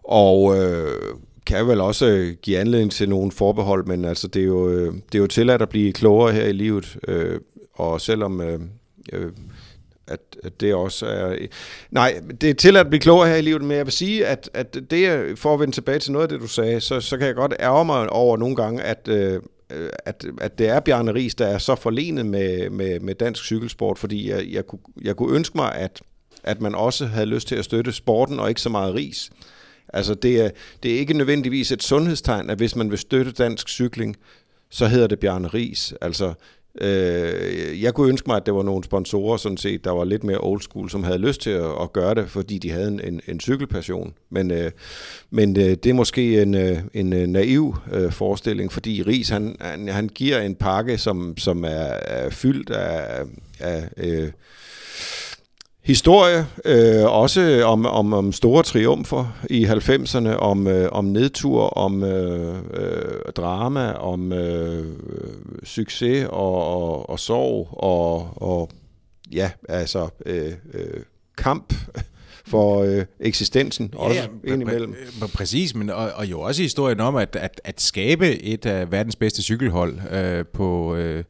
og 0.03 0.57
øh, 0.57 1.15
kan 1.45 1.67
vel 1.67 1.81
også 1.81 2.35
give 2.41 2.59
anledning 2.59 2.91
til 2.91 3.09
nogle 3.09 3.31
forbehold, 3.31 3.85
men 3.85 4.05
altså 4.05 4.27
det 4.27 4.41
er 4.41 4.45
jo, 4.45 4.69
øh, 4.69 4.93
det 4.93 5.15
er 5.15 5.19
jo 5.19 5.27
tilladt 5.27 5.61
at 5.61 5.69
blive 5.69 5.93
klogere 5.93 6.33
her 6.33 6.45
i 6.45 6.51
livet, 6.51 6.97
øh, 7.07 7.39
og 7.73 8.01
selvom 8.01 8.41
øh, 8.41 8.59
øh, 9.13 9.31
at, 10.07 10.19
at 10.43 10.61
det 10.61 10.73
også 10.73 11.05
er... 11.05 11.35
Nej, 11.91 12.21
det 12.41 12.49
er 12.49 12.53
til 12.53 12.77
at 12.77 12.89
blive 12.89 13.01
klogere 13.01 13.29
her 13.29 13.35
i 13.35 13.41
livet, 13.41 13.61
men 13.61 13.77
jeg 13.77 13.85
vil 13.85 13.93
sige, 13.93 14.25
at, 14.27 14.49
at 14.53 14.77
det, 14.89 15.39
for 15.39 15.53
at 15.53 15.59
vende 15.59 15.73
tilbage 15.75 15.99
til 15.99 16.11
noget 16.11 16.23
af 16.23 16.29
det, 16.29 16.41
du 16.41 16.47
sagde, 16.47 16.81
så, 16.81 17.01
så 17.01 17.17
kan 17.17 17.27
jeg 17.27 17.35
godt 17.35 17.53
ærge 17.59 17.85
mig 17.85 18.09
over 18.09 18.37
nogle 18.37 18.55
gange, 18.55 18.81
at, 18.81 19.07
øh, 19.07 19.39
at, 20.05 20.25
at 20.41 20.57
det 20.57 20.67
er 20.67 20.79
Bjarne 20.79 21.13
Ries, 21.13 21.35
der 21.35 21.47
er 21.47 21.57
så 21.57 21.75
forlenet 21.75 22.25
med, 22.25 22.69
med, 22.69 22.99
med 22.99 23.15
dansk 23.15 23.43
cykelsport, 23.43 23.99
fordi 23.99 24.29
jeg, 24.29 24.45
jeg, 24.51 24.67
kunne, 24.67 24.79
jeg 25.01 25.15
kunne 25.15 25.35
ønske 25.35 25.57
mig, 25.57 25.75
at, 25.75 26.01
at 26.43 26.61
man 26.61 26.75
også 26.75 27.05
havde 27.05 27.25
lyst 27.25 27.47
til 27.47 27.55
at 27.55 27.65
støtte 27.65 27.91
sporten, 27.91 28.39
og 28.39 28.49
ikke 28.49 28.61
så 28.61 28.69
meget 28.69 28.95
Ries. 28.95 29.31
Altså, 29.93 30.13
det 30.13 30.41
er, 30.41 30.49
det 30.83 30.93
er 30.93 30.99
ikke 30.99 31.13
nødvendigvis 31.13 31.71
et 31.71 31.83
sundhedstegn, 31.83 32.49
at 32.49 32.57
hvis 32.57 32.75
man 32.75 32.91
vil 32.91 32.97
støtte 32.97 33.31
dansk 33.31 33.69
cykling, 33.69 34.15
så 34.69 34.87
hedder 34.87 35.07
det 35.07 35.19
Bjarne 35.19 35.47
Ries. 35.47 35.93
Altså, 36.01 36.33
Øh, 36.81 37.81
jeg 37.81 37.93
kunne 37.93 38.09
ønske 38.09 38.27
mig, 38.27 38.37
at 38.37 38.45
der 38.45 38.51
var 38.51 38.63
nogle 38.63 38.83
sponsorer, 38.83 39.37
sådan 39.37 39.57
set, 39.57 39.83
der 39.83 39.91
var 39.91 40.05
lidt 40.05 40.23
mere 40.23 40.37
old 40.39 40.61
school, 40.61 40.89
som 40.89 41.03
havde 41.03 41.17
lyst 41.17 41.41
til 41.41 41.49
at, 41.49 41.81
at 41.81 41.93
gøre 41.93 42.15
det, 42.15 42.29
fordi 42.29 42.57
de 42.57 42.71
havde 42.71 42.87
en, 42.87 43.01
en, 43.03 43.21
en 43.27 43.39
cykelpassion. 43.39 44.13
Men, 44.29 44.51
øh, 44.51 44.71
men 45.29 45.57
øh, 45.57 45.63
det 45.63 45.85
er 45.85 45.93
måske 45.93 46.41
en, 46.41 46.55
øh, 46.55 46.77
en 46.93 47.13
øh, 47.13 47.27
naiv 47.27 47.75
øh, 47.91 48.11
forestilling, 48.11 48.71
fordi 48.71 49.01
Ries, 49.01 49.29
han, 49.29 49.55
han, 49.61 49.87
han 49.87 50.07
giver 50.07 50.39
en 50.39 50.55
pakke, 50.55 50.97
som, 50.97 51.37
som 51.37 51.63
er, 51.63 51.93
er 52.07 52.29
fyldt 52.29 52.69
af, 52.69 53.23
af 53.59 53.89
øh, 53.97 54.31
historie, 55.83 56.45
øh, 56.65 57.05
også 57.05 57.63
om, 57.65 57.85
om, 57.85 58.13
om 58.13 58.31
store 58.31 58.63
triumfer 58.63 59.37
i 59.49 59.65
90'erne, 59.65 60.29
om, 60.29 60.67
øh, 60.67 60.89
om 60.91 61.05
nedtur, 61.05 61.61
om 61.61 62.03
øh, 62.03 62.55
øh, 62.73 63.31
drama, 63.35 63.91
om 63.91 64.33
øh, 64.33 64.85
succes 65.63 66.27
og, 66.29 66.67
og, 66.67 67.09
og 67.09 67.19
sorg 67.19 67.67
og, 67.71 68.29
og 68.35 68.69
ja, 69.33 69.51
altså 69.69 70.09
øh, 70.25 70.53
øh, 70.73 71.03
kamp 71.37 71.73
for 72.45 72.83
øh, 72.83 73.05
eksistensen 73.19 73.89
ja, 73.93 73.99
også 73.99 74.29
ja, 74.43 74.53
indimellem. 74.53 74.95
Præcis, 75.33 75.75
men 75.75 75.89
og, 75.89 76.11
og 76.15 76.25
jo 76.25 76.41
også 76.41 76.61
historien 76.61 76.99
om 76.99 77.15
at, 77.15 77.35
at, 77.35 77.61
at 77.63 77.81
skabe 77.81 78.43
et 78.43 78.65
af 78.65 78.91
verdens 78.91 79.15
bedste 79.15 79.41
cykelhold 79.41 79.99
øh, 80.11 80.45
på, 80.53 80.95
øh, 80.95 81.23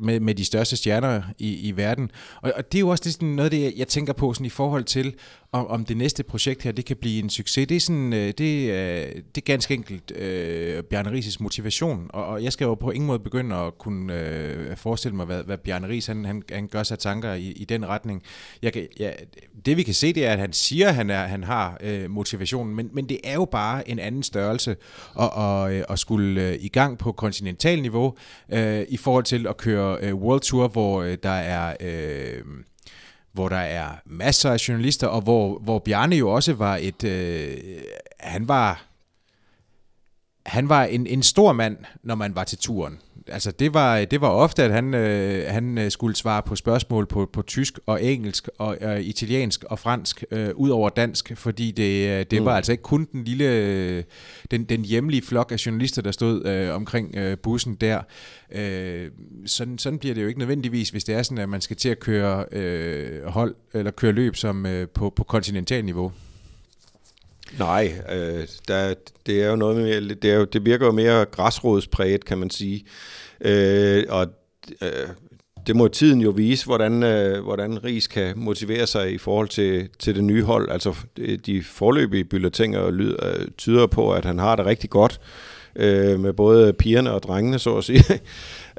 med, 0.00 0.20
med 0.20 0.34
de 0.34 0.44
største 0.44 0.76
stjerner 0.76 1.22
i, 1.38 1.68
i 1.68 1.76
verden. 1.76 2.10
Og, 2.42 2.52
og 2.56 2.72
det 2.72 2.78
er 2.78 2.80
jo 2.80 2.88
også 2.88 3.12
sådan 3.12 3.28
noget 3.28 3.52
det, 3.52 3.74
jeg 3.76 3.88
tænker 3.88 4.12
på 4.12 4.34
sådan 4.34 4.46
i 4.46 4.50
forhold 4.50 4.84
til, 4.84 5.14
om, 5.56 5.66
om 5.66 5.84
det 5.84 5.96
næste 5.96 6.22
projekt 6.22 6.62
her, 6.62 6.72
det 6.72 6.84
kan 6.84 6.96
blive 6.96 7.22
en 7.22 7.30
succes. 7.30 7.68
Det 7.68 7.76
er, 7.76 7.80
sådan, 7.80 8.12
øh, 8.12 8.34
det 8.38 8.38
det, 8.38 9.34
det 9.34 9.40
er 9.40 9.44
ganske 9.44 9.74
enkelt 9.74 10.12
øh, 10.16 10.82
Bjarne 10.82 11.12
Rises 11.12 11.40
motivation, 11.40 12.06
og, 12.08 12.26
og 12.26 12.44
jeg 12.44 12.52
skal 12.52 12.64
jo 12.64 12.74
på 12.74 12.90
ingen 12.90 13.06
måde 13.06 13.18
begynde 13.18 13.56
at 13.56 13.78
kunne 13.78 14.20
øh, 14.20 14.76
forestille 14.76 15.16
mig, 15.16 15.26
hvad, 15.26 15.42
hvad 15.42 15.58
Bjarne 15.58 15.88
Ries 15.88 16.06
han, 16.06 16.24
han, 16.24 16.42
han 16.52 16.66
gør 16.66 16.82
sig 16.82 16.98
tanker 16.98 17.34
i, 17.34 17.50
i 17.50 17.64
den 17.64 17.88
retning. 17.88 18.22
Jeg 18.62 18.72
kan, 18.72 18.86
ja, 18.98 19.10
det 19.66 19.76
vi 19.76 19.82
kan 19.82 19.94
se, 19.94 20.12
det 20.12 20.26
er, 20.26 20.32
at 20.32 20.38
han 20.38 20.52
siger, 20.52 20.88
at 20.88 20.94
han, 20.94 21.10
er, 21.10 21.26
han 21.26 21.44
har 21.44 21.78
øh, 21.80 22.10
motivationen, 22.10 22.76
men, 22.76 22.90
men 22.92 23.08
det 23.08 23.20
er 23.24 23.34
jo 23.34 23.44
bare 23.44 23.90
en 23.90 23.98
anden 23.98 24.22
størrelse 24.22 24.70
at, 25.20 25.30
og, 25.32 25.74
øh, 25.74 25.84
at 25.88 25.98
skulle 25.98 26.48
øh, 26.48 26.58
i 26.60 26.68
gang 26.68 26.98
på 26.98 27.12
kontinental 27.12 27.82
niveau 27.82 28.14
øh, 28.52 28.84
i 28.88 28.96
forhold 28.96 29.24
til 29.24 29.46
at 29.46 29.56
køre 29.56 29.98
øh, 30.00 30.14
World 30.14 30.40
Tour, 30.40 30.68
hvor 30.68 31.02
øh, 31.02 31.18
der 31.22 31.30
er... 31.30 31.76
Øh, 31.80 32.42
hvor 33.36 33.48
der 33.48 33.56
er 33.56 33.88
masser 34.06 34.50
af 34.50 34.68
journalister, 34.68 35.06
og 35.06 35.20
hvor, 35.20 35.58
hvor 35.58 35.78
Bjarne 35.78 36.16
jo 36.16 36.30
også 36.30 36.54
var 36.54 36.78
et... 36.80 37.04
Øh, 37.04 37.56
han 38.20 38.48
var 38.48 38.84
han 40.46 40.68
var 40.68 40.84
en, 40.84 41.06
en 41.06 41.22
stor 41.22 41.52
mand, 41.52 41.76
når 42.02 42.14
man 42.14 42.34
var 42.34 42.44
til 42.44 42.58
turen 42.58 42.98
altså 43.28 43.50
det 43.50 43.74
var, 43.74 44.04
det 44.04 44.20
var 44.20 44.28
ofte, 44.28 44.62
at 44.62 44.72
han, 44.72 44.94
øh, 44.94 45.52
han 45.52 45.78
øh, 45.78 45.90
skulle 45.90 46.16
svare 46.16 46.42
på 46.42 46.56
spørgsmål 46.56 47.06
på, 47.06 47.30
på 47.32 47.42
tysk 47.42 47.78
og 47.86 48.04
engelsk 48.04 48.48
og 48.58 48.76
øh, 48.80 49.00
italiensk 49.00 49.64
og 49.64 49.78
fransk, 49.78 50.24
øh, 50.30 50.48
ud 50.54 50.70
over 50.70 50.90
dansk, 50.90 51.32
fordi 51.36 51.70
det, 51.70 52.08
øh, 52.08 52.26
det 52.30 52.40
mm. 52.40 52.44
var 52.46 52.56
altså 52.56 52.72
ikke 52.72 52.82
kun 52.82 53.08
den 53.12 53.24
lille, 53.24 54.04
den, 54.50 54.64
den 54.64 54.84
hjemlige 54.84 55.22
flok 55.22 55.52
af 55.52 55.66
journalister, 55.66 56.02
der 56.02 56.10
stod 56.10 56.46
øh, 56.46 56.74
omkring 56.74 57.16
øh, 57.16 57.38
bussen 57.38 57.74
der. 57.74 58.00
Øh, 58.52 59.10
sådan, 59.46 59.78
sådan 59.78 59.98
bliver 59.98 60.14
det 60.14 60.22
jo 60.22 60.28
ikke 60.28 60.38
nødvendigvis, 60.38 60.90
hvis 60.90 61.04
det 61.04 61.14
er 61.14 61.22
sådan, 61.22 61.38
at 61.38 61.48
man 61.48 61.60
skal 61.60 61.76
til 61.76 61.88
at 61.88 62.00
køre 62.00 62.44
øh, 62.52 63.24
hold 63.26 63.54
eller 63.74 63.90
køre 63.90 64.12
løb 64.12 64.36
som 64.36 64.66
øh, 64.66 64.88
på, 64.88 65.10
på 65.16 65.24
kontinental 65.24 65.84
niveau. 65.84 66.12
Nej, 67.58 67.92
øh, 68.12 68.46
der, 68.68 68.94
det 69.26 69.42
er 69.42 69.50
jo 69.50 69.56
noget 69.56 69.76
med, 69.76 70.14
det, 70.14 70.30
er 70.30 70.34
jo, 70.36 70.44
det 70.44 70.66
virker 70.66 70.86
jo 70.86 70.92
mere 70.92 71.24
græsrodspræget, 71.24 72.24
kan 72.24 72.38
man 72.38 72.50
sige. 72.50 72.84
Øh, 73.40 74.04
og 74.08 74.26
øh, 74.82 75.08
det 75.66 75.76
må 75.76 75.88
tiden 75.88 76.20
jo 76.20 76.30
vise, 76.30 76.66
hvordan, 76.66 77.02
øh, 77.02 77.44
hvordan 77.44 77.84
Ries 77.84 78.06
kan 78.06 78.38
motivere 78.38 78.86
sig 78.86 79.12
i 79.12 79.18
forhold 79.18 79.48
til, 79.48 79.88
til 79.98 80.14
det 80.14 80.24
nye 80.24 80.42
hold. 80.42 80.70
Altså 80.70 80.94
de 81.46 81.62
forløbige 81.62 82.24
bylletinger 82.24 82.90
lyder, 82.90 83.40
øh, 83.40 83.48
tyder 83.58 83.86
på, 83.86 84.12
at 84.12 84.24
han 84.24 84.38
har 84.38 84.56
det 84.56 84.66
rigtig 84.66 84.90
godt 84.90 85.20
øh, 85.76 86.20
med 86.20 86.32
både 86.32 86.72
pigerne 86.72 87.12
og 87.12 87.22
drengene, 87.22 87.58
så 87.58 87.76
at 87.76 87.84
sige. 87.84 88.04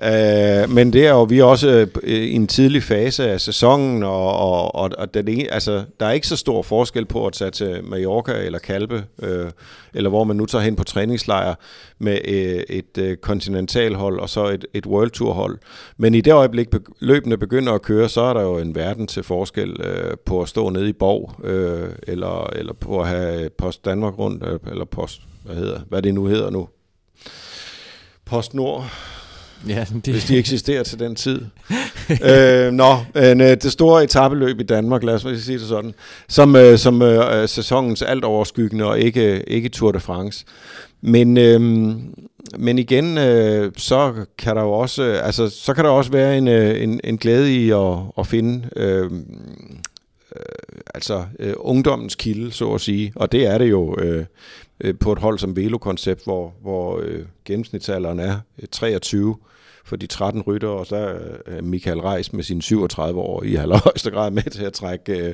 Øh, 0.04 0.70
men 0.70 0.94
det 0.94 1.08
er 1.08 1.10
jo 1.10 1.24
vi 1.24 1.40
er 1.40 1.44
også 1.44 1.88
øh, 2.04 2.14
i 2.14 2.34
en 2.34 2.48
tidlig 2.48 2.84
fase 2.84 3.32
af 3.32 3.42
sæsonen, 3.42 4.04
og, 4.04 4.38
og, 4.38 4.76
og, 4.76 4.90
og 4.98 5.14
den, 5.14 5.48
altså, 5.50 5.84
der 6.00 6.06
er 6.06 6.12
ikke 6.12 6.28
så 6.28 6.36
stor 6.36 6.62
forskel 6.62 7.06
på 7.06 7.28
at 7.28 7.34
tage 7.34 7.52
til 7.52 7.84
Mallorca 7.84 8.46
eller 8.46 8.60
Kalpe, 8.60 9.04
øh, 9.24 9.52
eller 9.94 10.10
hvor 10.10 10.24
man 10.24 10.36
nu 10.36 10.46
tager 10.46 10.64
hen 10.64 10.76
på 10.76 10.84
træningslejr 10.84 11.56
med 12.00 12.20
øh, 12.28 12.64
et 12.70 12.98
uh, 13.02 13.16
kontinentalhold 13.22 14.20
og 14.20 14.30
så 14.30 14.48
et, 14.48 14.66
et 14.74 14.86
World 14.86 15.10
Tour 15.10 15.34
hold. 15.34 15.58
Men 15.98 16.16
i 16.16 16.22
det 16.22 16.34
øjeblik 16.34 16.68
løbende 17.00 17.38
begynder 17.38 17.74
at 17.74 17.82
køre, 17.82 18.10
så 18.10 18.22
er 18.22 18.34
der 18.34 18.42
jo 18.42 18.58
en 18.58 18.76
verden 18.76 19.08
til 19.08 19.24
forskel 19.24 19.82
øh, 19.82 20.18
på 20.26 20.42
at 20.42 20.50
stå 20.50 20.70
nede 20.70 20.90
i 20.90 20.94
Borg, 20.94 21.46
øh, 21.46 21.90
eller, 22.08 22.50
eller 22.54 22.74
på 22.74 23.02
at 23.02 23.08
have 23.08 23.44
øh, 23.44 23.52
Post 23.58 23.86
Danmark 23.86 24.20
rundt, 24.20 24.44
øh, 24.44 24.60
eller 24.72 24.86
Post, 24.86 25.22
hvad, 25.46 25.56
hedder, 25.56 25.80
hvad 25.90 26.02
det 26.02 26.14
nu 26.14 26.26
hedder 26.26 26.50
nu. 26.50 26.68
Post 28.26 28.54
Nord 28.54 28.92
Ja, 29.68 29.86
det... 30.06 30.14
Hvis 30.14 30.26
de 30.26 30.38
eksisterer 30.38 30.84
til 30.84 31.00
den 31.00 31.16
tid. 31.16 31.42
øh, 32.32 32.72
nå, 32.72 32.98
en, 33.16 33.42
øh, 33.42 33.48
det 33.48 33.72
store 33.72 34.04
etabeløb 34.04 34.60
i 34.60 34.64
Danmark, 34.64 35.04
lad 35.04 35.14
os 35.14 35.44
sige 35.44 35.58
det 35.60 35.68
sådan, 35.68 35.94
som, 36.28 36.56
øh, 36.56 36.78
som 36.78 37.02
øh, 37.02 37.48
sæsonens 37.48 38.02
alt 38.02 38.24
overskyggende 38.24 38.86
og 38.86 39.00
ikke, 39.00 39.44
ikke 39.50 39.70
Tour 39.70 39.92
de 39.92 40.00
France. 40.00 40.46
Men, 41.02 41.38
øh, 41.38 41.62
men 42.58 42.80
igen, 42.80 43.18
øh, 43.18 43.72
så 43.78 44.14
kan 44.38 44.56
der 44.56 44.62
jo 44.62 44.72
også, 44.72 45.04
altså, 45.04 45.50
så 45.50 45.74
kan 45.74 45.84
der 45.86 45.90
også 45.90 46.12
være 46.12 46.38
en, 46.38 46.48
øh, 46.48 46.84
en, 46.84 47.00
en 47.04 47.18
glæde 47.18 47.56
i 47.56 47.72
at, 47.72 47.98
at 48.18 48.28
finde 48.28 48.70
øh, 48.76 49.12
øh, 50.36 50.82
altså 50.96 51.24
øh, 51.40 51.54
ungdommens 51.58 52.16
kilde, 52.16 52.52
så 52.52 52.74
at 52.74 52.82
sige. 52.82 53.14
Og 53.16 53.32
det 53.32 53.48
er 53.48 53.58
det 53.58 53.70
jo 53.70 53.96
øh, 54.00 54.26
øh, 54.82 55.00
på 55.00 55.12
et 55.12 55.20
hold 55.20 55.40
som 55.40 55.56
Velo-koncept, 55.56 56.24
hvor, 56.24 56.54
hvor 56.62 57.00
øh, 57.04 57.26
gennemsnitsalderen 57.46 58.20
er 58.20 58.40
øh, 58.62 58.68
23 58.72 59.36
for 59.86 59.96
de 59.96 60.08
13 60.08 60.42
rytter, 60.42 60.68
og 60.68 60.86
så 60.86 60.96
er 60.96 61.18
øh, 61.48 61.64
Michael 61.64 62.00
Reis 62.00 62.34
med 62.34 62.44
sine 62.44 62.62
37 62.62 63.20
år 63.20 63.44
i 63.44 63.56
allerhøjeste 63.56 64.12
grad 64.12 64.32
med 64.32 64.44
til 64.44 64.64
at 64.64 64.74
trække, 64.74 65.28
øh, 65.28 65.34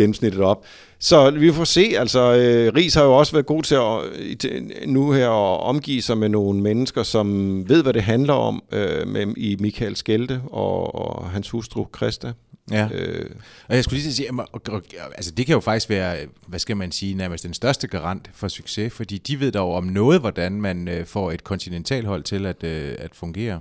gennemsnittet 0.00 0.40
op. 0.40 0.64
Så 0.98 1.30
vi 1.30 1.52
får 1.52 1.64
se, 1.64 1.92
altså 1.98 2.34
øh, 2.34 2.74
Ries 2.74 2.94
har 2.94 3.04
jo 3.04 3.16
også 3.16 3.32
været 3.32 3.46
god 3.46 3.62
til 3.62 3.74
at, 3.74 4.88
nu 4.88 5.12
her 5.12 5.28
at 5.28 5.60
omgive 5.60 6.02
sig 6.02 6.18
med 6.18 6.28
nogle 6.28 6.60
mennesker, 6.60 7.02
som 7.02 7.68
ved, 7.68 7.82
hvad 7.82 7.92
det 7.92 8.02
handler 8.02 8.34
om 8.34 8.62
øh, 8.72 9.08
med, 9.08 9.36
i 9.36 9.56
Michael 9.60 9.96
Skelte 9.96 10.40
og, 10.50 10.94
og 10.94 11.30
hans 11.30 11.50
hustru 11.50 11.86
Christa. 11.96 12.32
Ja. 12.70 12.88
Øh. 12.94 13.30
Og 13.68 13.76
jeg 13.76 13.84
skulle 13.84 14.00
lige 14.00 14.12
sige, 14.12 14.28
altså 15.14 15.30
det 15.30 15.46
kan 15.46 15.52
jo 15.52 15.60
faktisk 15.60 15.90
være, 15.90 16.16
hvad 16.46 16.58
skal 16.58 16.76
man 16.76 16.92
sige, 16.92 17.14
nærmest 17.14 17.44
den 17.44 17.54
største 17.54 17.86
garant 17.86 18.30
for 18.34 18.48
succes, 18.48 18.92
fordi 18.92 19.18
de 19.18 19.40
ved 19.40 19.52
dog 19.52 19.74
om 19.74 19.84
noget, 19.84 20.20
hvordan 20.20 20.52
man 20.60 20.88
øh, 20.88 21.06
får 21.06 21.32
et 21.32 21.44
kontinentalhold 21.44 22.22
til 22.22 22.46
at, 22.46 22.64
øh, 22.64 22.94
at 22.98 23.10
fungere. 23.14 23.60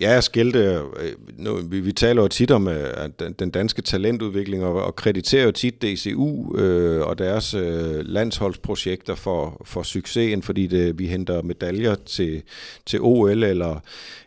Ja, 0.00 0.20
Skilte, 0.20 0.58
øh, 1.00 1.12
nu, 1.38 1.56
vi, 1.56 1.80
vi 1.80 1.92
taler 1.92 2.22
jo 2.22 2.28
tit 2.28 2.50
om 2.50 2.68
øh, 2.68 2.90
at 2.96 3.38
den 3.38 3.50
danske 3.50 3.82
talentudvikling, 3.82 4.64
og, 4.64 4.84
og 4.84 4.96
krediterer 4.96 5.44
jo 5.44 5.52
tit 5.52 5.82
DCU 5.82 6.56
øh, 6.56 7.06
og 7.06 7.18
deres 7.18 7.54
øh, 7.54 7.98
landsholdsprojekter 8.04 9.14
for, 9.14 9.62
for 9.64 9.82
succesen, 9.82 10.42
fordi 10.42 10.66
det, 10.66 10.98
vi 10.98 11.06
henter 11.06 11.42
medaljer 11.42 11.94
til, 11.94 12.42
til 12.86 13.00
OL 13.02 13.42
eller, 13.42 13.80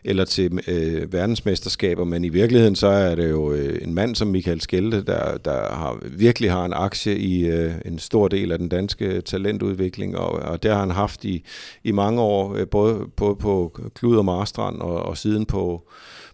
eller 0.04 0.24
til 0.24 0.58
øh, 0.68 1.12
verdensmesterskaber, 1.12 2.04
men 2.04 2.24
i 2.24 2.28
virkeligheden 2.28 2.76
så 2.76 2.86
er 2.86 3.14
det 3.14 3.30
jo 3.30 3.52
øh, 3.52 3.78
en 3.82 3.94
mand 3.94 4.14
som 4.14 4.28
Michael 4.28 4.60
Skelte, 4.60 5.04
der, 5.04 5.36
der 5.36 5.74
har, 5.74 5.98
virkelig 6.02 6.50
har 6.50 6.64
en 6.64 6.72
aktie 6.72 7.18
i 7.18 7.46
øh, 7.46 7.72
en 7.84 7.98
stor 7.98 8.28
del 8.28 8.52
af 8.52 8.58
den 8.58 8.68
danske 8.68 9.20
talentudvikling, 9.20 10.16
og, 10.16 10.32
og 10.32 10.62
det 10.62 10.70
har 10.70 10.80
han 10.80 10.90
haft 10.90 11.24
i, 11.24 11.44
i 11.84 11.92
mange 11.92 12.20
år, 12.20 12.54
øh, 12.54 12.66
både, 12.66 13.00
både 13.16 13.36
på 13.36 13.80
Klud 13.94 14.16
og 14.16 14.24
Marstrand 14.24 14.80
og, 14.80 15.02
og 15.02 15.18
siden 15.18 15.46
på 15.46 15.59
på, 15.60 15.82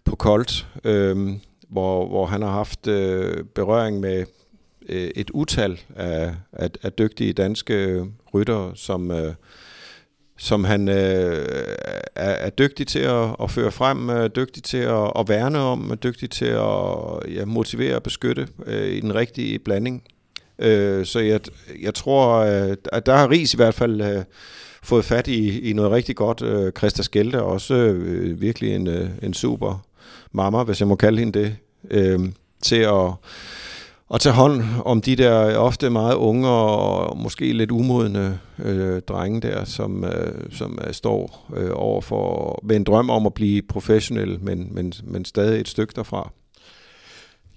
på 0.05 0.15
Colt, 0.15 0.67
øh, 0.83 1.29
hvor, 1.69 2.07
hvor 2.07 2.25
han 2.25 2.41
har 2.41 2.51
haft 2.51 2.87
øh, 2.87 3.43
berøring 3.55 3.99
med 3.99 4.25
øh, 4.89 5.09
et 5.15 5.29
utal 5.29 5.79
af, 5.95 6.35
af, 6.53 6.69
af 6.83 6.91
dygtige 6.93 7.33
danske 7.33 8.05
ryttere, 8.33 8.71
som, 8.75 9.11
øh, 9.11 9.33
som 10.37 10.63
han 10.63 10.89
øh, 10.89 11.45
er, 12.15 12.31
er 12.31 12.49
dygtig 12.49 12.87
til 12.87 12.99
at, 12.99 13.35
at 13.43 13.51
føre 13.51 13.71
frem, 13.71 14.09
øh, 14.09 14.29
dygtig 14.35 14.63
til 14.63 14.77
at, 14.77 15.11
at 15.19 15.29
værne 15.29 15.59
om, 15.59 15.91
er 15.91 15.95
dygtig 15.95 16.29
til 16.29 16.45
at 16.45 17.33
ja, 17.35 17.45
motivere 17.45 17.95
og 17.95 18.03
beskytte 18.03 18.47
øh, 18.65 18.87
i 18.87 18.99
den 18.99 19.15
rigtige 19.15 19.59
blanding. 19.59 20.03
Øh, 20.59 21.05
så 21.05 21.19
jeg, 21.19 21.39
jeg 21.81 21.93
tror, 21.93 22.35
øh, 22.37 22.77
at 22.91 23.05
der 23.05 23.15
har 23.15 23.29
Ries 23.31 23.53
i 23.53 23.57
hvert 23.57 23.73
fald 23.73 24.01
øh, 24.01 24.23
fået 24.87 25.05
fat 25.05 25.27
i, 25.27 25.69
i 25.69 25.73
noget 25.73 25.91
rigtig 25.91 26.15
godt. 26.15 26.41
Øh, 26.41 26.71
Christa 26.77 27.03
Skelte 27.03 27.37
er 27.37 27.41
også 27.41 27.73
øh, 27.73 28.41
virkelig 28.41 28.75
en, 28.75 28.87
øh, 28.87 29.09
en 29.21 29.33
super 29.33 29.85
mamma, 30.31 30.63
hvis 30.63 30.79
jeg 30.79 30.87
må 30.87 30.95
kalde 30.95 31.19
hende 31.19 31.39
det, 31.39 31.55
øh, 31.91 32.19
til 32.61 32.75
at, 32.75 33.11
at 34.13 34.21
tage 34.21 34.33
hånd 34.33 34.63
om 34.85 35.01
de 35.01 35.15
der 35.15 35.57
ofte 35.57 35.89
meget 35.89 36.15
unge 36.15 36.47
og 36.47 37.17
måske 37.17 37.53
lidt 37.53 37.71
umodne 37.71 38.39
øh, 38.59 39.01
drenge 39.01 39.41
der, 39.41 39.65
som, 39.65 40.03
øh, 40.03 40.51
som 40.51 40.79
øh, 40.87 40.93
står 40.93 41.51
øh, 41.55 41.69
over 41.73 42.01
for 42.01 42.59
med 42.63 42.75
en 42.75 42.83
drøm 42.83 43.09
om 43.09 43.25
at 43.25 43.33
blive 43.33 43.61
professionel, 43.61 44.39
men, 44.41 44.67
men, 44.71 44.93
men 45.03 45.25
stadig 45.25 45.59
et 45.59 45.67
stykke 45.67 45.93
derfra. 45.95 46.31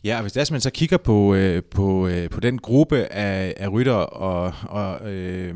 Ja, 0.05 0.17
og 0.17 0.23
hvis 0.23 0.33
det 0.33 0.41
er, 0.41 0.53
man 0.53 0.61
så 0.61 0.71
kigger 0.71 0.97
på, 0.97 1.35
øh, 1.35 1.63
på, 1.71 2.07
øh, 2.07 2.31
på 2.31 2.41
den 2.41 2.59
gruppe 2.59 3.13
af, 3.13 3.55
af 3.57 3.73
rytter 3.73 3.93
og, 3.93 4.53
og 4.69 5.11
øh, 5.11 5.55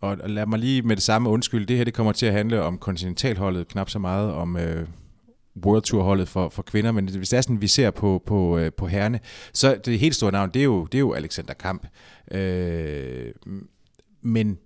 og 0.00 0.16
lad 0.26 0.46
mig 0.46 0.58
lige 0.58 0.82
med 0.82 0.96
det 0.96 1.02
samme 1.02 1.28
undskylde, 1.28 1.66
det 1.66 1.76
her 1.76 1.84
det 1.84 1.94
kommer 1.94 2.12
til 2.12 2.26
at 2.26 2.32
handle 2.32 2.62
om 2.62 2.78
kontinentalholdet, 2.78 3.68
knap 3.68 3.90
så 3.90 3.98
meget 3.98 4.32
om 4.32 4.56
øh, 4.56 4.88
World 5.64 5.82
Tour 5.82 6.02
holdet 6.02 6.28
for, 6.28 6.48
for 6.48 6.62
kvinder, 6.62 6.92
men 6.92 7.08
hvis 7.08 7.28
det 7.28 7.36
er 7.36 7.40
sådan, 7.40 7.60
vi 7.60 7.66
ser 7.66 7.90
på, 7.90 8.22
på, 8.26 8.58
øh, 8.58 8.72
på 8.72 8.86
herrene, 8.86 9.20
så 9.52 9.80
det 9.84 9.98
helt 9.98 10.14
store 10.14 10.32
navn, 10.32 10.50
det 10.54 10.60
er 10.60 10.64
jo, 10.64 10.84
det 10.84 10.98
er 10.98 11.00
jo 11.00 11.12
Alexander 11.12 11.54
Kamp. 11.54 11.86
Øh, 12.30 13.32
men 14.22 14.58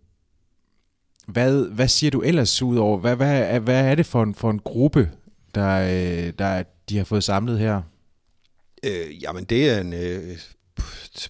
hvad, 1.27 1.69
hvad 1.69 1.89
siger 1.89 2.11
du 2.11 2.21
ellers 2.21 2.63
ud 2.63 2.77
over, 2.77 2.99
hvad, 2.99 3.17
hvad, 3.17 3.43
er, 3.43 3.59
hvad 3.59 3.91
er 3.91 3.95
det 3.95 4.07
for 4.07 4.23
en, 4.23 4.35
for 4.35 4.51
en 4.51 4.59
gruppe, 4.59 5.11
der, 5.55 5.79
øh, 5.81 6.33
der 6.39 6.63
de 6.89 6.97
har 6.97 7.05
fået 7.05 7.25
samlet 7.25 7.59
her? 7.59 7.83
Øh, 8.85 9.23
jamen 9.23 9.45
det 9.45 9.71
er 9.71 9.81
en, 9.81 9.93
øh, 9.93 10.39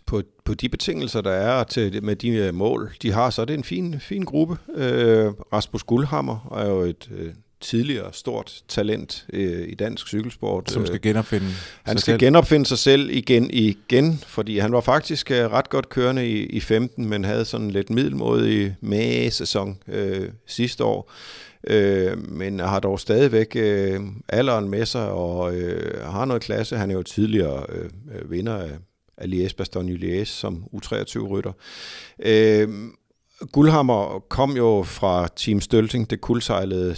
på, 0.07 0.23
på 0.45 0.55
de 0.55 0.69
betingelser, 0.69 1.21
der 1.21 1.31
er 1.31 1.65
til, 1.65 2.05
med 2.05 2.17
de 2.17 2.29
øh, 2.29 2.55
mål, 2.55 2.93
de 3.03 3.13
har, 3.13 3.31
så 3.31 3.43
er 3.43 3.47
det 3.47 3.55
en 3.55 3.65
fin, 3.65 4.01
fin 4.01 4.25
gruppe. 4.25 4.57
Øh, 4.75 5.33
Rasmus 5.53 5.83
Guldhammer 5.83 6.59
er 6.59 6.69
jo 6.69 6.81
et 6.81 7.11
øh, 7.15 7.33
tidligere 7.61 8.13
stort 8.13 8.63
talent 8.69 9.27
øh, 9.33 9.69
i 9.69 9.75
dansk 9.75 10.09
cykelsport. 10.09 10.71
Som 10.71 10.87
skal 10.87 11.01
genopfinde 11.01 11.47
Han 11.83 11.99
skal 11.99 12.13
selv. 12.13 12.21
genopfinde 12.21 12.67
sig 12.67 12.79
selv 12.79 13.11
igen 13.11 13.51
igen, 13.51 14.19
fordi 14.27 14.59
han 14.59 14.73
var 14.73 14.81
faktisk 14.81 15.31
øh, 15.31 15.53
ret 15.53 15.69
godt 15.69 15.89
kørende 15.89 16.29
i, 16.29 16.47
i 16.47 16.61
15, 16.61 17.09
men 17.09 17.25
havde 17.25 17.45
sådan 17.45 17.71
lidt 17.71 17.91
middelmodig 17.91 18.77
med-sæson 18.81 19.79
øh, 19.89 20.29
sidste 20.47 20.85
år. 20.85 21.13
Øh, 21.67 22.31
men 22.31 22.61
har 22.61 22.81
dog 22.81 23.01
stadigvæk 23.01 23.57
øh, 23.57 24.01
alderen 24.29 24.69
med 24.69 24.87
sig 24.87 25.09
og 25.11 25.55
øh, 25.55 26.05
har 26.05 26.25
noget 26.25 26.43
klasse. 26.43 26.77
Han 26.77 26.91
er 26.91 26.95
jo 26.95 27.03
tidligere 27.03 27.67
øh, 27.69 28.31
vinder 28.31 28.57
af 28.57 28.71
af 29.23 29.29
Liège 29.29 29.55
Bastogne 29.57 29.95
Liège 29.97 30.25
som 30.25 30.65
U23-rytter. 30.75 31.53
Øh, 32.25 32.69
Guldhammer 33.53 34.25
kom 34.29 34.57
jo 34.57 34.83
fra 34.83 35.29
Team 35.37 35.61
Stølting, 35.61 36.11
det 36.11 36.21
kuldsejlede 36.21 36.97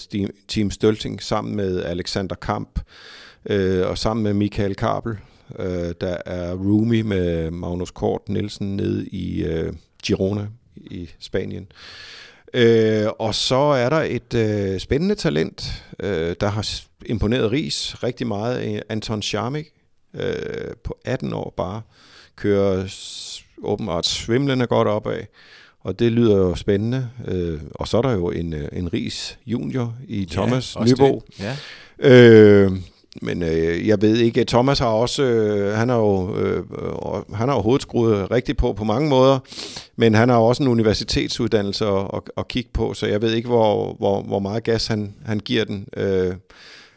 Team 0.48 0.70
Stølting, 0.70 1.22
sammen 1.22 1.56
med 1.56 1.84
Alexander 1.84 2.34
Kamp 2.36 2.80
øh, 3.46 3.88
og 3.88 3.98
sammen 3.98 4.24
med 4.24 4.34
Michael 4.34 4.74
Kabel, 4.74 5.16
øh, 5.58 5.94
der 6.00 6.16
er 6.26 6.54
roomie 6.54 7.02
med 7.02 7.50
Magnus 7.50 7.90
Kort 7.90 8.28
Nielsen 8.28 8.76
nede 8.76 9.06
i 9.06 9.44
øh, 9.44 9.72
Girona 10.02 10.46
i 10.76 11.10
Spanien. 11.18 11.66
Øh, 12.54 13.06
og 13.18 13.34
så 13.34 13.56
er 13.56 13.88
der 13.88 14.00
et 14.00 14.34
øh, 14.34 14.80
spændende 14.80 15.14
talent, 15.14 15.84
øh, 16.00 16.36
der 16.40 16.48
har 16.48 16.80
imponeret 17.06 17.52
Ries 17.52 18.02
rigtig 18.02 18.26
meget, 18.26 18.82
Anton 18.88 19.22
Charmik, 19.22 19.73
øh, 20.14 20.76
på 20.84 20.98
18 21.04 21.32
år 21.32 21.54
bare, 21.56 21.82
kører 22.36 22.84
åbenbart 23.62 24.06
svimlende 24.06 24.66
godt 24.66 24.88
opad, 24.88 25.20
og 25.80 25.98
det 25.98 26.12
lyder 26.12 26.36
jo 26.36 26.54
spændende. 26.54 27.08
Øh, 27.28 27.60
og 27.74 27.88
så 27.88 27.98
er 27.98 28.02
der 28.02 28.12
jo 28.12 28.30
en, 28.30 28.52
øh, 28.52 28.68
en 28.72 28.92
Ries 28.92 29.38
junior 29.46 29.94
i 30.08 30.24
Thomas 30.30 30.76
ja, 30.76 30.84
Nybo. 30.84 31.22
Ja. 31.40 31.56
Øh, 31.98 32.72
men 33.22 33.42
øh, 33.42 33.88
jeg 33.88 34.02
ved 34.02 34.16
ikke, 34.16 34.44
Thomas 34.44 34.78
har 34.78 34.86
også, 34.86 35.22
øh, 35.22 35.76
han 35.76 35.88
har 35.88 35.96
jo 35.96 36.36
øh, 36.36 36.64
han 37.34 37.48
har 37.48 37.56
jo 37.56 37.62
hovedskruet 37.62 38.30
rigtigt 38.30 38.58
på 38.58 38.72
på 38.72 38.84
mange 38.84 39.08
måder, 39.08 39.38
men 39.96 40.14
han 40.14 40.28
har 40.28 40.36
også 40.36 40.62
en 40.62 40.68
universitetsuddannelse 40.68 41.86
at, 41.86 42.10
at, 42.14 42.22
at 42.36 42.48
kigge 42.48 42.70
på, 42.72 42.94
så 42.94 43.06
jeg 43.06 43.22
ved 43.22 43.32
ikke, 43.32 43.48
hvor, 43.48 43.94
hvor, 43.98 44.22
hvor 44.22 44.38
meget 44.38 44.64
gas 44.64 44.86
han, 44.86 45.14
han 45.26 45.40
giver 45.40 45.64
den. 45.64 45.86
Øh, 45.96 46.34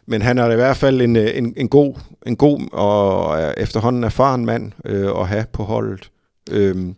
men 0.07 0.21
han 0.21 0.37
er 0.37 0.51
i 0.51 0.55
hvert 0.55 0.77
fald 0.77 1.01
en, 1.01 1.15
øh, 1.15 1.37
en, 1.37 1.53
en, 1.57 1.69
god, 1.69 1.95
en 2.25 2.35
god 2.35 2.61
og 2.71 3.41
øh, 3.41 3.53
efterhånden 3.57 4.03
erfaren 4.03 4.45
mand 4.45 4.71
øh, 4.85 5.09
at 5.19 5.27
have 5.27 5.45
på 5.53 5.63
holdet. 5.63 6.11
Øh, 6.51 6.93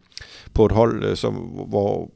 på 0.53 0.65
et 0.65 0.71
hold, 0.71 1.03
øh, 1.03 1.17
som, 1.17 1.33
hvor, 1.69 2.11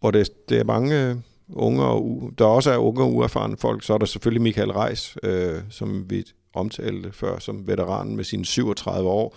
hvor 0.00 0.10
det, 0.10 0.48
det 0.48 0.58
er 0.58 0.64
mange 0.64 1.22
unge, 1.52 1.84
og 1.84 2.30
der 2.38 2.44
også 2.44 2.70
er 2.70 2.76
unge 2.76 3.02
og 3.02 3.14
uerfarne 3.14 3.56
folk. 3.56 3.84
Så 3.84 3.94
er 3.94 3.98
der 3.98 4.06
selvfølgelig 4.06 4.42
Michael 4.42 4.72
Reis, 4.72 5.16
øh, 5.22 5.60
som 5.70 6.10
vi 6.10 6.24
omtalte 6.54 7.12
før 7.12 7.38
som 7.38 7.66
veteran 7.66 8.16
med 8.16 8.24
sine 8.24 8.44
37 8.44 9.08
år, 9.08 9.36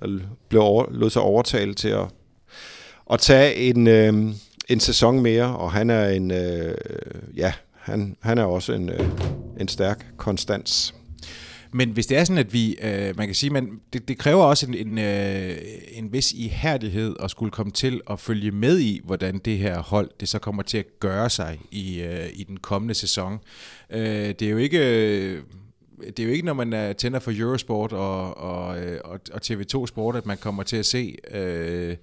der 0.00 0.18
blev 0.48 0.62
over, 0.62 0.84
lod 0.90 1.10
sig 1.10 1.22
overtale 1.22 1.74
til 1.74 1.88
at, 1.88 2.04
at 3.12 3.20
tage 3.20 3.54
en, 3.54 3.86
øh, 3.86 4.14
en 4.68 4.80
sæson 4.80 5.20
mere, 5.20 5.56
og 5.56 5.72
han 5.72 5.90
er 5.90 6.08
en, 6.08 6.30
øh, 6.30 6.74
ja, 7.36 7.52
han, 7.72 8.16
han 8.20 8.38
er 8.38 8.44
også 8.44 8.72
en, 8.72 8.88
øh, 8.88 9.08
en 9.60 9.68
stærk 9.68 10.06
konstans. 10.16 10.94
Men 11.72 11.90
hvis 11.90 12.06
det 12.06 12.16
er 12.16 12.24
sådan, 12.24 12.38
at 12.38 12.52
vi, 12.52 12.76
øh, 12.82 13.16
man 13.16 13.26
kan 13.26 13.34
sige, 13.34 13.50
man, 13.50 13.80
det, 13.92 14.08
det 14.08 14.18
kræver 14.18 14.44
også 14.44 14.66
en, 14.66 14.74
en, 14.74 14.98
øh, 14.98 15.58
en 15.92 16.12
vis 16.12 16.32
ihærdighed 16.32 17.16
at 17.22 17.30
skulle 17.30 17.50
komme 17.50 17.72
til 17.72 18.00
at 18.10 18.20
følge 18.20 18.50
med 18.50 18.78
i, 18.78 19.00
hvordan 19.04 19.38
det 19.38 19.58
her 19.58 19.82
hold, 19.82 20.10
det 20.20 20.28
så 20.28 20.38
kommer 20.38 20.62
til 20.62 20.78
at 20.78 20.86
gøre 21.00 21.30
sig 21.30 21.60
i, 21.70 22.00
øh, 22.00 22.28
i 22.32 22.44
den 22.44 22.56
kommende 22.56 22.94
sæson. 22.94 23.38
Øh, 23.90 24.28
det 24.28 24.42
er 24.42 24.50
jo 24.50 24.56
ikke... 24.56 24.78
Øh, 24.78 25.42
det 26.06 26.18
er 26.18 26.24
jo 26.24 26.30
ikke, 26.30 26.46
når 26.46 26.52
man 26.52 26.72
øh, 26.72 26.94
tænder 26.94 27.18
for 27.18 27.32
Eurosport 27.34 27.92
og, 27.92 28.36
og, 28.36 28.84
øh, 28.84 29.00
og, 29.04 29.20
og 29.32 29.40
TV2 29.44 29.86
Sport, 29.86 30.16
at 30.16 30.26
man 30.26 30.36
kommer 30.36 30.62
til 30.62 30.76
at 30.76 30.86
se 30.86 31.16
øh, 31.30 31.96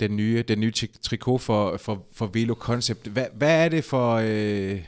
den 0.00 0.16
nye, 0.16 0.44
den 0.48 0.60
nye 0.60 0.72
trikot 1.02 1.40
for, 1.40 1.76
for, 1.76 2.06
for 2.12 2.26
Velo 2.26 2.54
Concept. 2.54 3.06
Hvad, 3.06 3.26
hvad 3.34 3.64
er 3.64 3.68
det 3.68 3.84
for... 3.84 4.14
Øh, 4.24 4.80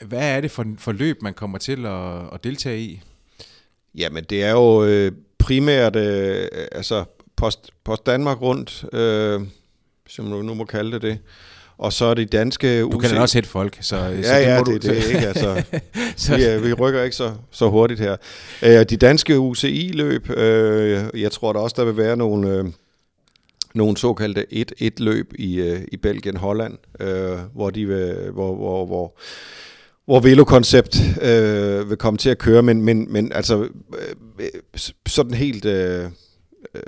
hvad 0.00 0.36
er 0.36 0.40
det 0.40 0.50
for, 0.50 0.64
for 0.78 0.92
løb, 0.92 1.22
man 1.22 1.34
kommer 1.34 1.58
til 1.58 1.86
at, 1.86 2.34
at 2.34 2.44
deltage 2.44 2.80
i? 2.80 3.02
Jamen, 3.94 4.24
det 4.24 4.44
er 4.44 4.50
jo 4.50 4.84
øh, 4.84 5.12
primært 5.38 5.96
øh, 5.96 6.48
altså 6.72 7.04
Post, 7.36 7.70
Post 7.84 8.06
Danmark 8.06 8.42
rundt, 8.42 8.84
øh, 8.92 9.40
som 10.08 10.30
du 10.30 10.42
nu 10.42 10.54
må 10.54 10.64
kalde 10.64 10.92
det 10.92 11.02
det. 11.02 11.18
Og 11.78 11.92
så 11.92 12.04
er 12.04 12.14
det 12.14 12.32
danske... 12.32 12.80
Du 12.80 12.98
kan 12.98 13.18
også 13.18 13.36
hætte 13.36 13.48
folk, 13.48 13.78
så, 13.80 13.96
ja, 13.96 14.22
så 14.22 14.34
det 14.34 14.42
ja, 14.42 14.58
må 14.58 14.64
det, 14.64 14.82
du... 14.82 14.88
det, 14.88 15.06
ikke, 15.06 15.26
altså. 15.32 15.62
så. 16.16 16.36
Vi, 16.36 16.68
vi 16.68 16.72
rykker 16.72 17.02
ikke 17.02 17.16
så, 17.16 17.32
så 17.50 17.68
hurtigt 17.68 18.00
her. 18.00 18.16
Øh, 18.62 18.84
de 18.90 18.96
danske 18.96 19.38
UCI-løb, 19.38 20.30
øh, 20.30 21.04
jeg 21.14 21.32
tror 21.32 21.52
der 21.52 21.60
også, 21.60 21.74
der 21.78 21.84
vil 21.84 21.96
være 21.96 22.16
nogle... 22.16 22.50
Øh, 22.50 22.64
nogle 23.74 23.96
såkaldte 23.96 24.46
1-1-løb 24.52 25.32
i, 25.38 25.60
øh, 25.60 25.80
i 25.92 25.96
Belgien-Holland, 25.96 26.78
øh, 27.00 27.38
hvor, 27.54 27.70
de 27.70 27.86
vil, 27.86 28.30
hvor, 28.32 28.54
hvor, 28.54 28.86
hvor, 28.86 29.18
hvor 30.10 30.20
Velo-koncept 30.20 30.96
øh, 31.22 31.90
vil 31.90 31.96
komme 31.96 32.18
til 32.18 32.30
at 32.30 32.38
køre, 32.38 32.62
men, 32.62 32.82
men, 32.82 33.12
men 33.12 33.32
altså 33.32 33.62
øh, 33.62 33.68
øh 34.38 34.80
sådan 35.06 35.34
helt 35.34 35.64
øh, 35.64 36.04
øh, 36.74 36.82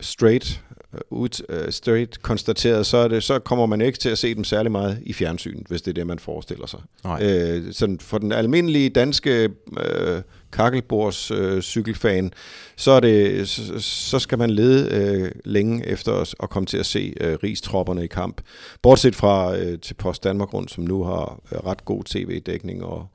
straight 0.00 0.62
ud, 1.10 1.28
uh, 1.48 1.70
straight 1.70 2.22
konstateret, 2.22 2.86
så, 2.86 2.96
er 2.96 3.08
det, 3.08 3.22
så 3.22 3.38
kommer 3.38 3.66
man 3.66 3.80
ikke 3.80 3.98
til 3.98 4.08
at 4.08 4.18
se 4.18 4.34
dem 4.34 4.44
særlig 4.44 4.72
meget 4.72 4.98
i 5.02 5.12
fjernsyn, 5.12 5.62
hvis 5.68 5.82
det 5.82 5.90
er 5.90 5.94
det, 5.94 6.06
man 6.06 6.18
forestiller 6.18 6.66
sig. 6.66 6.80
Nej. 7.04 7.56
Uh, 7.56 7.62
sådan 7.72 7.98
for 8.00 8.18
den 8.18 8.32
almindelige 8.32 8.90
danske 8.90 9.50
uh, 9.66 10.20
kakkelbords 10.52 11.30
uh, 11.30 11.60
cykelfan, 11.60 12.32
så, 12.76 12.90
er 12.90 13.00
det, 13.00 13.48
så, 13.48 13.80
så 13.80 14.18
skal 14.18 14.38
man 14.38 14.50
lede 14.50 15.22
uh, 15.22 15.28
længe 15.44 15.86
efter 15.86 16.12
os 16.12 16.34
at 16.42 16.50
komme 16.50 16.66
til 16.66 16.78
at 16.78 16.86
se 16.86 17.14
uh, 17.20 17.32
rigstropperne 17.42 18.04
i 18.04 18.06
kamp. 18.06 18.40
Bortset 18.82 19.16
fra 19.16 19.52
uh, 19.52 19.78
til 19.82 19.94
Post 19.94 20.24
Danmark 20.24 20.54
rundt, 20.54 20.70
som 20.70 20.84
nu 20.84 21.04
har 21.04 21.40
uh, 21.52 21.66
ret 21.66 21.84
god 21.84 22.04
tv-dækning 22.04 22.84
og, 22.84 23.06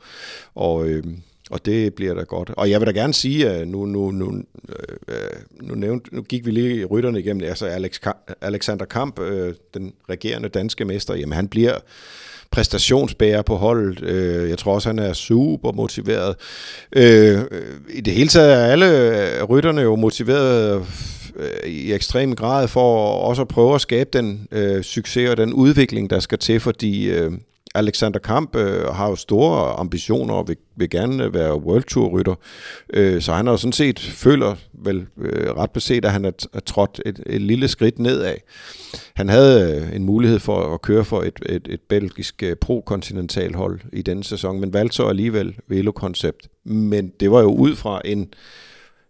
og 0.56 0.76
uh, 0.76 1.04
og 1.52 1.66
det 1.66 1.94
bliver 1.94 2.14
da 2.14 2.22
godt. 2.22 2.52
Og 2.58 2.70
jeg 2.70 2.80
vil 2.80 2.88
da 2.88 2.92
gerne 2.92 3.14
sige, 3.14 3.50
at 3.50 3.68
nu, 3.68 3.86
nu, 3.86 4.12
nu, 4.12 4.44
øh, 4.70 4.96
øh 5.08 5.16
nu, 5.62 5.76
nævnt, 5.76 6.14
nu 6.14 6.22
gik 6.22 6.46
vi 6.46 6.52
lige 6.52 6.86
rytterne 6.86 7.20
igennem, 7.20 7.44
altså 7.44 7.66
Alex, 7.66 8.00
Alexander 8.42 8.86
Kamp, 8.86 9.20
øh, 9.20 9.54
den 9.74 9.94
regerende 10.10 10.50
danske 10.50 10.86
mester, 10.86 11.16
jamen 11.16 11.34
han 11.34 11.48
bliver 11.48 11.78
præstationsbærer 12.52 13.42
på 13.42 13.56
holdet. 13.56 14.04
Øh, 14.04 14.50
jeg 14.50 14.58
tror 14.58 14.74
også, 14.74 14.90
han 14.90 15.00
er 15.00 15.14
super 15.14 15.72
motiveret. 15.72 16.36
Øh, 16.96 17.40
øh, 17.40 17.62
I 17.90 18.02
det 18.02 18.14
hele 18.14 18.30
taget 18.30 18.54
er 18.54 18.66
alle 18.66 18.86
øh, 19.40 19.44
rytterne 19.44 19.82
jo 19.82 19.96
motiveret 19.96 20.86
i 21.66 21.94
ekstrem 21.94 22.36
grad 22.36 22.68
for 22.68 23.14
også 23.14 23.42
at 23.42 23.48
prøve 23.48 23.76
at 23.76 23.82
skabe 23.82 24.10
den 24.14 24.48
øh, 24.52 24.84
succes 24.84 25.30
og 25.30 25.38
den 25.38 25.54
udvikling, 25.54 26.10
der 26.10 26.20
skal 26.20 26.38
til, 26.38 26.60
fordi 26.60 27.10
øh, 27.10 27.32
Alexander 27.76 28.20
Kamp 28.20 28.56
øh, 28.56 28.86
har 28.86 29.10
jo 29.10 29.16
store 29.16 29.74
ambitioner 29.80 30.34
og 30.34 30.48
vil, 30.48 30.58
vil 30.76 30.90
gerne 30.90 31.24
øh, 31.24 31.34
være 31.34 31.56
World 31.56 31.84
Tour 31.84 32.10
rytter, 32.10 32.36
øh, 32.94 33.22
så 33.22 33.34
han 33.34 33.46
har 33.46 33.54
jo 33.54 33.58
sådan 33.58 33.74
set 33.74 34.00
føler 34.00 34.56
vel 34.74 35.06
øh, 35.18 35.52
ret 35.52 35.72
beset, 35.72 36.06
at 36.06 36.12
han 36.12 36.26
er, 36.26 36.32
er 36.54 36.60
trådt 36.60 37.02
et, 37.06 37.24
et 37.26 37.42
lille 37.42 37.68
skridt 37.68 38.00
nedad. 38.00 38.36
Han 39.16 39.30
havde 39.30 39.76
øh, 39.76 39.96
en 39.96 40.04
mulighed 40.04 40.40
for 40.40 40.74
at 40.74 40.82
køre 40.82 41.06
for 41.06 41.22
et, 41.22 41.40
et, 41.46 41.68
et 41.70 41.82
belgisk 41.90 42.44
øh, 42.44 42.56
pro-kontinental 42.56 43.56
hold 43.56 43.80
i 43.94 44.02
denne 44.02 44.24
sæson, 44.24 44.60
men 44.60 44.74
valgte 44.74 44.96
så 44.96 45.08
alligevel 45.08 45.56
Velo-koncept. 45.68 46.48
Men 46.64 47.12
det 47.20 47.32
var 47.32 47.42
jo 47.42 47.54
ud 47.54 47.76
fra 47.76 48.02
en 48.06 48.30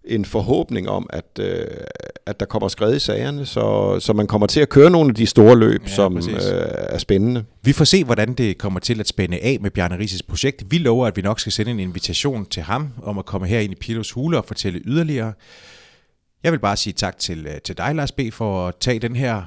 en 0.05 0.25
forhåbning 0.25 0.89
om, 0.89 1.09
at, 1.09 1.39
øh, 1.39 1.67
at 2.25 2.39
der 2.39 2.45
kommer 2.45 2.67
skred 2.67 2.95
i 2.95 2.99
sagerne, 2.99 3.45
så, 3.45 3.97
så 3.99 4.13
man 4.13 4.27
kommer 4.27 4.47
til 4.47 4.59
at 4.59 4.69
køre 4.69 4.89
nogle 4.89 5.09
af 5.09 5.15
de 5.15 5.25
store 5.25 5.57
løb, 5.57 5.81
ja, 5.83 5.87
som 5.87 6.17
øh, 6.17 6.23
er 6.73 6.97
spændende. 6.97 7.43
Vi 7.61 7.73
får 7.73 7.85
se, 7.85 8.03
hvordan 8.03 8.33
det 8.33 8.57
kommer 8.57 8.79
til 8.79 8.99
at 8.99 9.07
spænde 9.07 9.39
af 9.39 9.57
med 9.61 9.71
Bjarne 9.71 9.99
Rises 9.99 10.23
projekt. 10.23 10.63
Vi 10.69 10.77
lover, 10.77 11.07
at 11.07 11.17
vi 11.17 11.21
nok 11.21 11.39
skal 11.39 11.51
sende 11.51 11.71
en 11.71 11.79
invitation 11.79 12.45
til 12.45 12.63
ham 12.63 12.89
om 13.03 13.17
at 13.17 13.25
komme 13.25 13.47
her 13.47 13.59
ind 13.59 13.71
i 13.71 13.75
Pilos 13.75 14.11
Hule 14.11 14.37
og 14.37 14.45
fortælle 14.45 14.81
yderligere. 14.85 15.33
Jeg 16.43 16.51
vil 16.51 16.59
bare 16.59 16.77
sige 16.77 16.93
tak 16.93 17.19
til, 17.19 17.47
øh, 17.47 17.61
til 17.61 17.77
dig, 17.77 17.95
Lars 17.95 18.11
B., 18.11 18.19
for 18.31 18.67
at 18.67 18.75
tage 18.79 18.99
den 18.99 19.15
her 19.15 19.43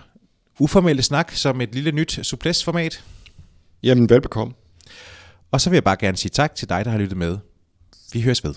uformelle 0.59 1.03
snak 1.03 1.33
som 1.33 1.61
et 1.61 1.75
lille 1.75 1.93
nyt 1.93 2.19
supplesformat. 2.23 3.05
Jamen, 3.83 4.11
velbekomme. 4.11 4.55
Og 5.51 5.61
så 5.61 5.71
vil 5.71 5.77
jeg 5.77 5.85
bare 5.85 5.97
gerne 5.97 6.17
sige 6.17 6.31
tak 6.31 6.55
til 6.55 6.69
dig, 6.69 6.85
der 6.85 6.90
har 6.90 6.99
lyttet 6.99 7.19
med. 7.19 7.38
Vi 8.12 8.21
høres 8.21 8.45
ved. 8.45 8.55